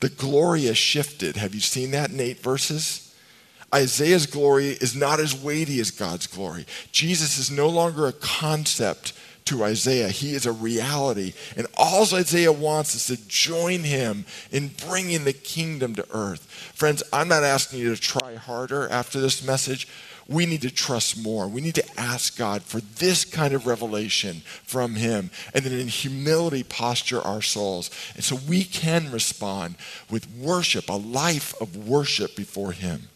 The 0.00 0.08
glory 0.10 0.64
has 0.64 0.76
shifted. 0.76 1.36
Have 1.36 1.54
you 1.54 1.60
seen 1.60 1.92
that 1.92 2.10
in 2.10 2.20
eight 2.20 2.40
verses? 2.40 3.14
Isaiah's 3.74 4.26
glory 4.26 4.68
is 4.68 4.94
not 4.94 5.20
as 5.20 5.34
weighty 5.34 5.80
as 5.80 5.90
God's 5.90 6.26
glory. 6.26 6.66
Jesus 6.92 7.38
is 7.38 7.50
no 7.50 7.68
longer 7.68 8.06
a 8.06 8.12
concept 8.12 9.12
to 9.46 9.62
Isaiah, 9.62 10.08
he 10.08 10.34
is 10.34 10.44
a 10.44 10.52
reality. 10.52 11.32
And 11.56 11.68
all 11.76 12.02
Isaiah 12.02 12.52
wants 12.52 12.96
is 12.96 13.06
to 13.06 13.28
join 13.28 13.84
him 13.84 14.24
in 14.50 14.72
bringing 14.88 15.24
the 15.24 15.32
kingdom 15.32 15.94
to 15.94 16.06
earth. 16.10 16.42
Friends, 16.74 17.02
I'm 17.12 17.28
not 17.28 17.44
asking 17.44 17.78
you 17.78 17.94
to 17.94 18.00
try 18.00 18.34
harder 18.34 18.88
after 18.88 19.20
this 19.20 19.46
message. 19.46 19.86
We 20.28 20.44
need 20.44 20.62
to 20.62 20.70
trust 20.70 21.22
more. 21.22 21.46
We 21.46 21.60
need 21.60 21.76
to 21.76 22.00
ask 22.00 22.36
God 22.36 22.62
for 22.62 22.80
this 22.80 23.24
kind 23.24 23.54
of 23.54 23.66
revelation 23.66 24.42
from 24.64 24.96
Him 24.96 25.30
and 25.54 25.64
then 25.64 25.72
in 25.72 25.86
humility 25.86 26.64
posture 26.64 27.20
our 27.20 27.42
souls. 27.42 27.90
And 28.14 28.24
so 28.24 28.36
we 28.48 28.64
can 28.64 29.12
respond 29.12 29.76
with 30.10 30.28
worship, 30.36 30.88
a 30.88 30.94
life 30.94 31.54
of 31.60 31.88
worship 31.88 32.34
before 32.34 32.72
Him. 32.72 33.08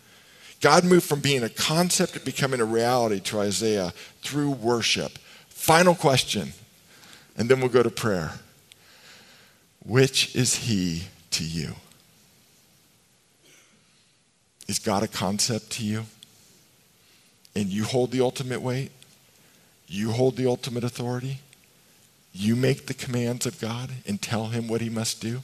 God 0.60 0.84
moved 0.84 1.06
from 1.06 1.20
being 1.20 1.42
a 1.42 1.48
concept 1.48 2.12
to 2.14 2.20
becoming 2.20 2.60
a 2.60 2.64
reality 2.64 3.18
to 3.20 3.40
Isaiah 3.40 3.92
through 4.22 4.50
worship. 4.50 5.18
Final 5.48 5.94
question, 5.94 6.52
and 7.36 7.48
then 7.48 7.60
we'll 7.60 7.70
go 7.70 7.82
to 7.82 7.90
prayer. 7.90 8.34
Which 9.84 10.36
is 10.36 10.54
he 10.54 11.04
to 11.30 11.44
you? 11.44 11.74
Is 14.68 14.78
God 14.78 15.02
a 15.02 15.08
concept 15.08 15.70
to 15.72 15.84
you? 15.84 16.04
And 17.54 17.66
you 17.66 17.84
hold 17.84 18.10
the 18.10 18.20
ultimate 18.20 18.60
weight? 18.60 18.90
You 19.86 20.12
hold 20.12 20.36
the 20.36 20.46
ultimate 20.46 20.84
authority? 20.84 21.40
You 22.32 22.54
make 22.54 22.86
the 22.86 22.94
commands 22.94 23.44
of 23.44 23.60
God 23.60 23.90
and 24.06 24.22
tell 24.22 24.48
him 24.48 24.68
what 24.68 24.80
he 24.80 24.88
must 24.88 25.20
do? 25.20 25.42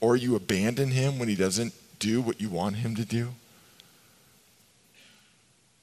Or 0.00 0.16
you 0.16 0.36
abandon 0.36 0.90
him 0.90 1.18
when 1.18 1.28
he 1.28 1.34
doesn't 1.34 1.74
do 1.98 2.20
what 2.20 2.40
you 2.40 2.48
want 2.48 2.76
him 2.76 2.94
to 2.96 3.04
do? 3.04 3.30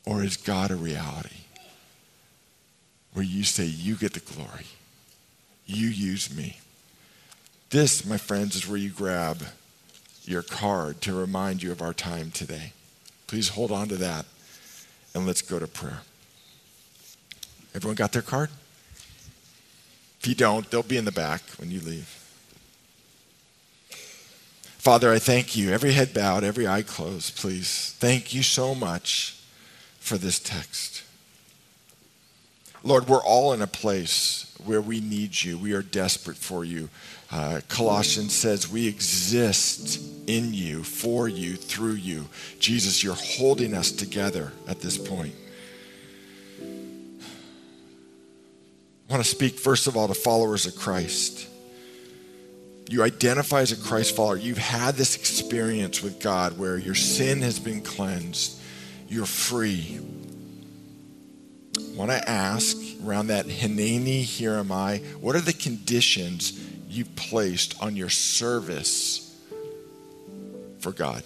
Or 0.06 0.24
is 0.24 0.38
God 0.38 0.72
a 0.72 0.76
reality 0.76 1.36
where 3.14 3.26
you 3.26 3.44
say, 3.44 3.66
You 3.66 3.96
get 3.96 4.14
the 4.14 4.20
glory, 4.22 4.66
you 5.66 5.88
use 5.88 6.36
me? 6.36 6.60
This, 7.70 8.06
my 8.06 8.18
friends, 8.18 8.56
is 8.56 8.68
where 8.68 8.78
you 8.78 8.90
grab 8.90 9.44
your 10.24 10.42
card 10.42 11.02
to 11.02 11.14
remind 11.14 11.62
you 11.62 11.72
of 11.72 11.82
our 11.82 11.94
time 11.94 12.32
today. 12.32 12.74
Please 13.28 13.50
hold 13.50 13.72
on 13.72 13.88
to 13.90 13.96
that 13.98 14.26
and 15.14 15.26
let's 15.26 15.42
go 15.42 15.60
to 15.60 15.68
prayer. 15.68 16.02
Everyone 17.76 17.96
got 17.96 18.12
their 18.12 18.22
card? 18.22 18.50
If 20.20 20.28
you 20.28 20.36
don't, 20.36 20.70
they'll 20.70 20.84
be 20.84 20.98
in 20.98 21.06
the 21.06 21.12
back 21.12 21.42
when 21.58 21.72
you 21.72 21.80
leave. 21.80 22.08
Father, 24.78 25.12
I 25.12 25.20
thank 25.20 25.56
you. 25.56 25.72
Every 25.72 25.92
head 25.92 26.14
bowed, 26.14 26.44
every 26.44 26.68
eye 26.68 26.82
closed, 26.82 27.38
please. 27.38 27.96
Thank 28.00 28.34
you 28.34 28.44
so 28.44 28.74
much 28.74 29.38
for 30.00 30.18
this 30.18 30.40
text. 30.40 31.04
Lord, 32.84 33.08
we're 33.08 33.24
all 33.24 33.54
in 33.54 33.62
a 33.62 33.68
place 33.68 34.54
where 34.66 34.82
we 34.82 35.02
need 35.02 35.42
you. 35.42 35.58
We 35.58 35.74
are 35.74 35.82
desperate 35.82 36.38
for 36.38 36.64
you. 36.64 36.90
Uh, 37.32 37.62
Colossians 37.68 38.34
says 38.34 38.70
we 38.70 38.88
exist 38.88 40.02
in 40.28 40.54
you, 40.54 40.84
for 40.84 41.28
you, 41.28 41.56
through 41.56 41.94
you. 41.94 42.28
Jesus, 42.60 43.04
you're 43.04 43.16
holding 43.16 43.74
us 43.74 43.92
together 43.92 44.52
at 44.68 44.80
this 44.82 44.98
point. 44.98 45.36
I 49.10 49.14
want 49.14 49.24
to 49.24 49.30
speak, 49.30 49.60
first 49.60 49.88
of 49.88 49.98
all, 49.98 50.08
to 50.08 50.14
followers 50.14 50.66
of 50.66 50.76
Christ. 50.76 51.48
You 52.90 53.04
identify 53.04 53.62
as 53.62 53.72
a 53.72 53.78
Christ 53.78 54.16
follower. 54.16 54.38
You've 54.38 54.58
had 54.58 54.96
this 54.96 55.16
experience 55.16 56.02
with 56.02 56.20
God 56.20 56.58
where 56.58 56.78
your 56.78 56.96
sin 56.96 57.42
has 57.42 57.60
been 57.60 57.82
cleansed 57.82 58.60
you're 59.10 59.26
free. 59.26 60.00
Want 62.00 62.12
to 62.12 62.30
ask 62.30 62.78
around 63.06 63.28
that 63.28 63.46
Hineni, 63.48 64.22
here 64.22 64.54
am 64.54 64.72
I, 64.72 65.00
what 65.20 65.36
are 65.36 65.42
the 65.42 65.52
conditions 65.52 66.58
you've 66.88 67.14
placed 67.18 67.76
on 67.84 67.98
your 67.98 68.08
service 68.08 69.38
for 70.80 70.94
God? 70.94 71.24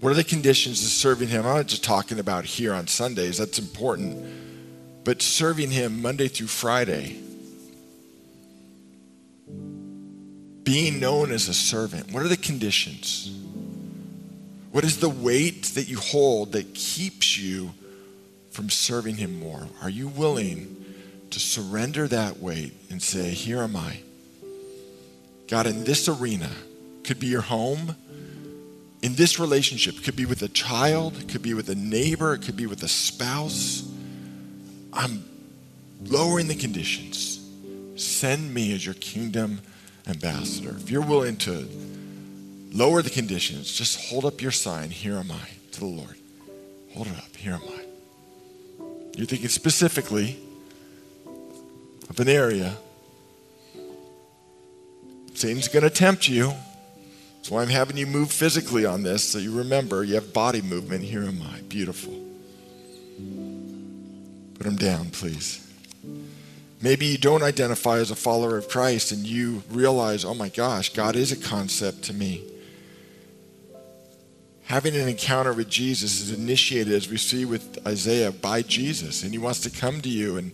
What 0.00 0.10
are 0.10 0.14
the 0.14 0.24
conditions 0.24 0.82
of 0.82 0.88
serving 0.88 1.28
Him? 1.28 1.46
I'm 1.46 1.58
not 1.58 1.68
just 1.68 1.84
talking 1.84 2.18
about 2.18 2.44
here 2.44 2.74
on 2.74 2.88
Sundays, 2.88 3.38
that's 3.38 3.60
important, 3.60 5.04
but 5.04 5.22
serving 5.22 5.70
Him 5.70 6.02
Monday 6.02 6.26
through 6.26 6.48
Friday. 6.48 7.20
Being 10.64 10.98
known 10.98 11.30
as 11.30 11.46
a 11.46 11.54
servant. 11.54 12.10
What 12.10 12.24
are 12.24 12.28
the 12.28 12.36
conditions? 12.36 13.30
What 14.72 14.82
is 14.82 14.98
the 14.98 15.08
weight 15.08 15.66
that 15.76 15.86
you 15.86 16.00
hold 16.00 16.50
that 16.50 16.74
keeps 16.74 17.38
you 17.38 17.74
from 18.58 18.70
serving 18.70 19.18
Him 19.18 19.38
more? 19.38 19.68
Are 19.82 19.88
you 19.88 20.08
willing 20.08 20.84
to 21.30 21.38
surrender 21.38 22.08
that 22.08 22.40
weight 22.40 22.74
and 22.90 23.00
say, 23.00 23.30
Here 23.30 23.62
am 23.62 23.76
I? 23.76 24.00
God, 25.46 25.68
in 25.68 25.84
this 25.84 26.08
arena, 26.08 26.50
could 27.04 27.20
be 27.20 27.28
your 27.28 27.42
home, 27.42 27.94
in 29.00 29.14
this 29.14 29.38
relationship, 29.38 30.02
could 30.02 30.16
be 30.16 30.26
with 30.26 30.42
a 30.42 30.48
child, 30.48 31.28
could 31.28 31.40
be 31.40 31.54
with 31.54 31.68
a 31.68 31.76
neighbor, 31.76 32.34
it 32.34 32.42
could 32.42 32.56
be 32.56 32.66
with 32.66 32.82
a 32.82 32.88
spouse. 32.88 33.88
I'm 34.92 35.22
lowering 36.02 36.48
the 36.48 36.56
conditions. 36.56 37.38
Send 37.94 38.52
me 38.52 38.74
as 38.74 38.84
your 38.84 38.96
kingdom 38.96 39.60
ambassador. 40.08 40.74
If 40.76 40.90
you're 40.90 41.06
willing 41.06 41.36
to 41.36 41.68
lower 42.72 43.02
the 43.02 43.10
conditions, 43.10 43.72
just 43.72 44.10
hold 44.10 44.24
up 44.24 44.42
your 44.42 44.50
sign, 44.50 44.90
Here 44.90 45.14
am 45.14 45.30
I, 45.30 45.48
to 45.70 45.78
the 45.78 45.86
Lord. 45.86 46.16
Hold 46.94 47.06
it 47.06 47.16
up, 47.18 47.36
Here 47.36 47.52
am 47.52 47.62
I. 47.62 47.87
You're 49.18 49.26
thinking 49.26 49.48
specifically 49.48 50.38
of 52.08 52.20
an 52.20 52.28
area. 52.28 52.76
Satan's 55.34 55.66
going 55.66 55.82
to 55.82 55.90
tempt 55.90 56.28
you. 56.28 56.54
That's 57.34 57.50
why 57.50 57.62
I'm 57.62 57.68
having 57.68 57.96
you 57.96 58.06
move 58.06 58.30
physically 58.30 58.86
on 58.86 59.02
this 59.02 59.28
so 59.28 59.38
you 59.38 59.58
remember 59.58 60.04
you 60.04 60.14
have 60.14 60.32
body 60.32 60.62
movement. 60.62 61.02
Here 61.02 61.24
am 61.24 61.42
I. 61.42 61.62
Beautiful. 61.62 62.12
Put 64.54 64.62
them 64.62 64.76
down, 64.76 65.10
please. 65.10 65.68
Maybe 66.80 67.06
you 67.06 67.18
don't 67.18 67.42
identify 67.42 67.98
as 67.98 68.12
a 68.12 68.16
follower 68.16 68.56
of 68.56 68.68
Christ 68.68 69.10
and 69.10 69.26
you 69.26 69.64
realize, 69.68 70.24
oh 70.24 70.34
my 70.34 70.48
gosh, 70.48 70.92
God 70.92 71.16
is 71.16 71.32
a 71.32 71.36
concept 71.36 72.04
to 72.04 72.14
me. 72.14 72.44
Having 74.68 74.96
an 74.96 75.08
encounter 75.08 75.52
with 75.52 75.68
Jesus 75.68 76.20
is 76.20 76.30
initiated, 76.30 76.92
as 76.92 77.08
we 77.08 77.16
see 77.16 77.44
with 77.44 77.86
Isaiah, 77.86 78.30
by 78.30 78.62
Jesus. 78.62 79.22
And 79.22 79.32
he 79.32 79.38
wants 79.38 79.60
to 79.60 79.70
come 79.70 80.00
to 80.02 80.08
you 80.08 80.36
and 80.36 80.52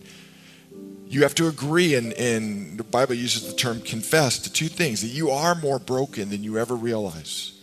you 1.07 1.21
have 1.23 1.35
to 1.35 1.47
agree, 1.47 1.95
and, 1.95 2.13
and 2.13 2.77
the 2.77 2.83
Bible 2.83 3.13
uses 3.13 3.47
the 3.47 3.53
term 3.53 3.81
confess 3.81 4.39
to 4.39 4.51
two 4.51 4.67
things 4.67 5.01
that 5.01 5.07
you 5.07 5.29
are 5.29 5.53
more 5.53 5.79
broken 5.79 6.29
than 6.29 6.43
you 6.43 6.57
ever 6.57 6.75
realize. 6.75 7.53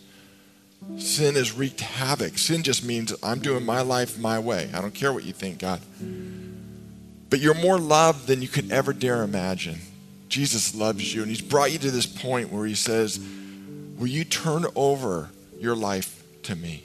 Sin 0.97 1.35
has 1.35 1.53
wreaked 1.53 1.81
havoc. 1.81 2.37
Sin 2.37 2.63
just 2.63 2.85
means 2.85 3.13
I'm 3.21 3.39
doing 3.39 3.65
my 3.65 3.81
life 3.81 4.17
my 4.17 4.39
way. 4.39 4.69
I 4.73 4.81
don't 4.81 4.93
care 4.93 5.11
what 5.13 5.23
you 5.23 5.33
think, 5.33 5.59
God. 5.59 5.81
But 7.29 7.39
you're 7.39 7.53
more 7.53 7.79
loved 7.79 8.27
than 8.27 8.41
you 8.41 8.47
could 8.47 8.71
ever 8.71 8.93
dare 8.93 9.23
imagine. 9.23 9.79
Jesus 10.29 10.73
loves 10.73 11.13
you, 11.13 11.21
and 11.21 11.29
He's 11.29 11.41
brought 11.41 11.71
you 11.71 11.79
to 11.79 11.91
this 11.91 12.05
point 12.05 12.51
where 12.51 12.65
He 12.65 12.75
says, 12.75 13.19
Will 13.97 14.07
you 14.07 14.23
turn 14.23 14.65
over 14.75 15.29
your 15.59 15.75
life 15.75 16.22
to 16.43 16.55
me? 16.55 16.83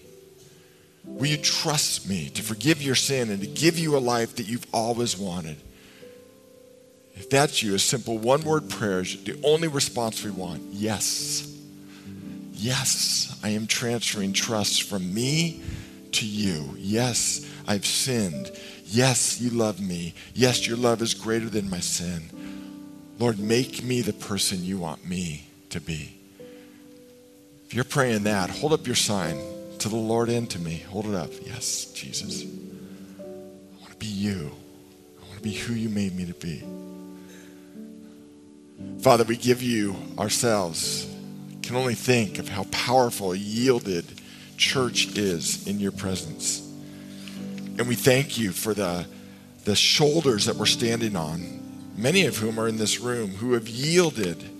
Will 1.04 1.26
you 1.26 1.36
trust 1.38 2.09
me 2.09 2.28
to 2.30 2.42
forgive 2.42 2.82
your 2.82 2.94
sin 2.94 3.30
and 3.30 3.40
to 3.40 3.46
give 3.46 3.78
you 3.78 3.96
a 3.96 3.98
life 3.98 4.36
that 4.36 4.46
you've 4.46 4.66
always 4.72 5.16
wanted? 5.16 5.56
If 7.14 7.30
that's 7.30 7.62
you, 7.62 7.74
a 7.74 7.78
simple 7.78 8.18
one 8.18 8.42
word 8.42 8.70
prayer 8.70 9.00
is 9.00 9.22
the 9.24 9.40
only 9.42 9.68
response 9.68 10.22
we 10.22 10.30
want. 10.30 10.62
Yes. 10.70 11.52
Yes, 12.52 13.38
I 13.42 13.50
am 13.50 13.66
transferring 13.66 14.32
trust 14.32 14.84
from 14.84 15.12
me 15.14 15.62
to 16.12 16.26
you. 16.26 16.74
Yes, 16.76 17.48
I've 17.66 17.86
sinned. 17.86 18.50
Yes, 18.84 19.40
you 19.40 19.50
love 19.50 19.80
me. 19.80 20.14
Yes, 20.34 20.66
your 20.66 20.76
love 20.76 21.02
is 21.02 21.14
greater 21.14 21.48
than 21.48 21.70
my 21.70 21.80
sin. 21.80 22.30
Lord, 23.18 23.38
make 23.38 23.82
me 23.82 24.00
the 24.00 24.12
person 24.12 24.64
you 24.64 24.78
want 24.78 25.09
me 25.09 25.46
to 25.70 25.80
be. 25.80 26.17
If 27.68 27.74
you're 27.74 27.84
praying 27.84 28.22
that, 28.22 28.48
hold 28.48 28.72
up 28.72 28.86
your 28.86 28.96
sign 28.96 29.38
to 29.80 29.90
the 29.90 29.96
Lord 29.96 30.30
and 30.30 30.48
to 30.52 30.58
me. 30.58 30.78
Hold 30.88 31.04
it 31.04 31.14
up. 31.14 31.28
Yes, 31.44 31.92
Jesus. 31.92 32.42
I 32.42 33.80
want 33.80 33.90
to 33.90 33.96
be 33.98 34.06
you. 34.06 34.50
I 35.20 35.26
want 35.26 35.36
to 35.36 35.42
be 35.42 35.52
who 35.52 35.74
you 35.74 35.90
made 35.90 36.16
me 36.16 36.24
to 36.24 36.32
be. 36.32 36.64
Father, 39.02 39.24
we 39.24 39.36
give 39.36 39.62
you 39.62 39.96
ourselves. 40.18 41.14
can 41.60 41.76
only 41.76 41.92
think 41.92 42.38
of 42.38 42.48
how 42.48 42.64
powerful, 42.70 43.34
yielded 43.34 44.06
church 44.56 45.18
is 45.18 45.68
in 45.68 45.78
your 45.78 45.92
presence. 45.92 46.60
And 47.78 47.86
we 47.86 47.96
thank 47.96 48.38
you 48.38 48.52
for 48.52 48.72
the, 48.72 49.04
the 49.66 49.76
shoulders 49.76 50.46
that 50.46 50.56
we're 50.56 50.64
standing 50.64 51.16
on, 51.16 51.92
many 51.98 52.24
of 52.24 52.38
whom 52.38 52.58
are 52.58 52.66
in 52.66 52.78
this 52.78 52.98
room, 52.98 53.28
who 53.32 53.52
have 53.52 53.68
yielded, 53.68 54.58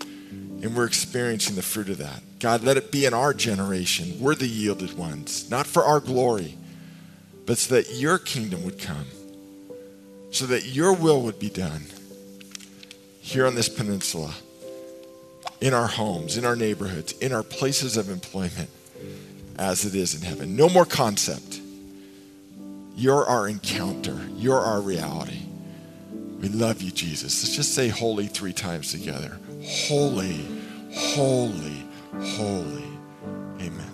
and 0.63 0.75
we're 0.75 0.87
experiencing 0.87 1.57
the 1.57 1.63
fruit 1.63 1.89
of 1.89 1.99
that. 1.99 2.23
God, 2.41 2.63
let 2.63 2.77
it 2.77 2.91
be 2.91 3.07
in 3.07 3.15
our 3.15 3.33
generation. 3.33 4.19
We're 4.21 4.35
the 4.35 4.47
yielded 4.47 4.97
ones, 4.97 5.51
not 5.51 5.67
for 5.67 5.85
our 5.85 6.01
glory, 6.01 6.57
but 7.47 7.59
so 7.59 7.75
that 7.75 7.95
your 7.95 8.19
kingdom 8.19 8.65
would 8.65 8.81
come, 8.81 9.07
so 10.31 10.47
that 10.47 10.67
your 10.67 10.93
will 10.93 11.23
would 11.23 11.39
be 11.39 11.51
done 11.51 11.87
here 13.21 13.47
on 13.47 13.55
this 13.55 13.69
peninsula, 13.69 14.35
in 15.61 15.75
our 15.75 15.87
homes, 15.87 16.37
in 16.37 16.45
our 16.45 16.57
neighborhoods, 16.57 17.13
in 17.19 17.33
our 17.33 17.43
places 17.43 17.97
of 17.97 18.09
employment, 18.09 18.71
as 19.59 19.85
it 19.85 19.95
is 19.95 20.15
in 20.15 20.23
heaven. 20.23 20.57
No 20.57 20.69
more 20.69 20.85
concept. 20.85 21.61
You're 22.97 23.27
our 23.27 23.49
encounter, 23.49 24.19
you're 24.37 24.61
our 24.61 24.81
reality. 24.81 25.43
We 26.41 26.49
love 26.49 26.83
you, 26.83 26.91
Jesus. 26.91 27.43
Let's 27.43 27.57
just 27.57 27.75
say 27.75 27.89
holy 27.89 28.27
three 28.27 28.53
times 28.53 28.93
together. 28.93 29.39
Holy, 29.71 30.47
holy, 30.95 31.85
holy. 32.19 32.85
Amen. 33.61 33.93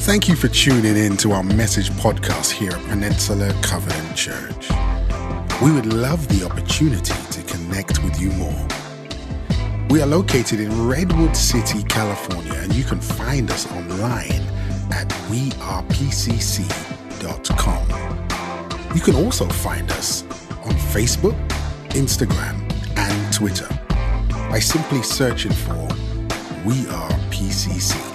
Thank 0.00 0.28
you 0.28 0.34
for 0.34 0.48
tuning 0.48 0.96
in 0.96 1.16
to 1.18 1.30
our 1.30 1.44
message 1.44 1.90
podcast 1.90 2.50
here 2.50 2.72
at 2.72 2.82
Peninsula 2.88 3.54
Covenant 3.62 4.16
Church. 4.16 4.72
We 5.62 5.70
would 5.70 5.86
love 5.86 6.26
the 6.26 6.44
opportunity 6.44 7.14
to 7.30 7.42
connect 7.44 8.02
with 8.02 8.20
you 8.20 8.30
more. 8.32 8.66
We 9.88 10.02
are 10.02 10.06
located 10.06 10.58
in 10.58 10.88
Redwood 10.88 11.36
City, 11.36 11.84
California, 11.84 12.54
and 12.54 12.74
you 12.74 12.82
can 12.82 13.00
find 13.00 13.48
us 13.52 13.70
online 13.70 14.42
at 14.90 15.08
wearepcc.com. 15.30 15.76
You 18.96 19.00
can 19.00 19.14
also 19.14 19.46
find 19.46 19.88
us 19.92 20.24
Facebook, 20.92 21.34
Instagram, 21.94 22.60
and 22.98 23.32
Twitter 23.32 23.66
by 24.50 24.58
simply 24.58 25.02
searching 25.02 25.50
for 25.50 25.88
We 26.66 26.86
Are 26.88 27.10
PCC. 27.30 28.11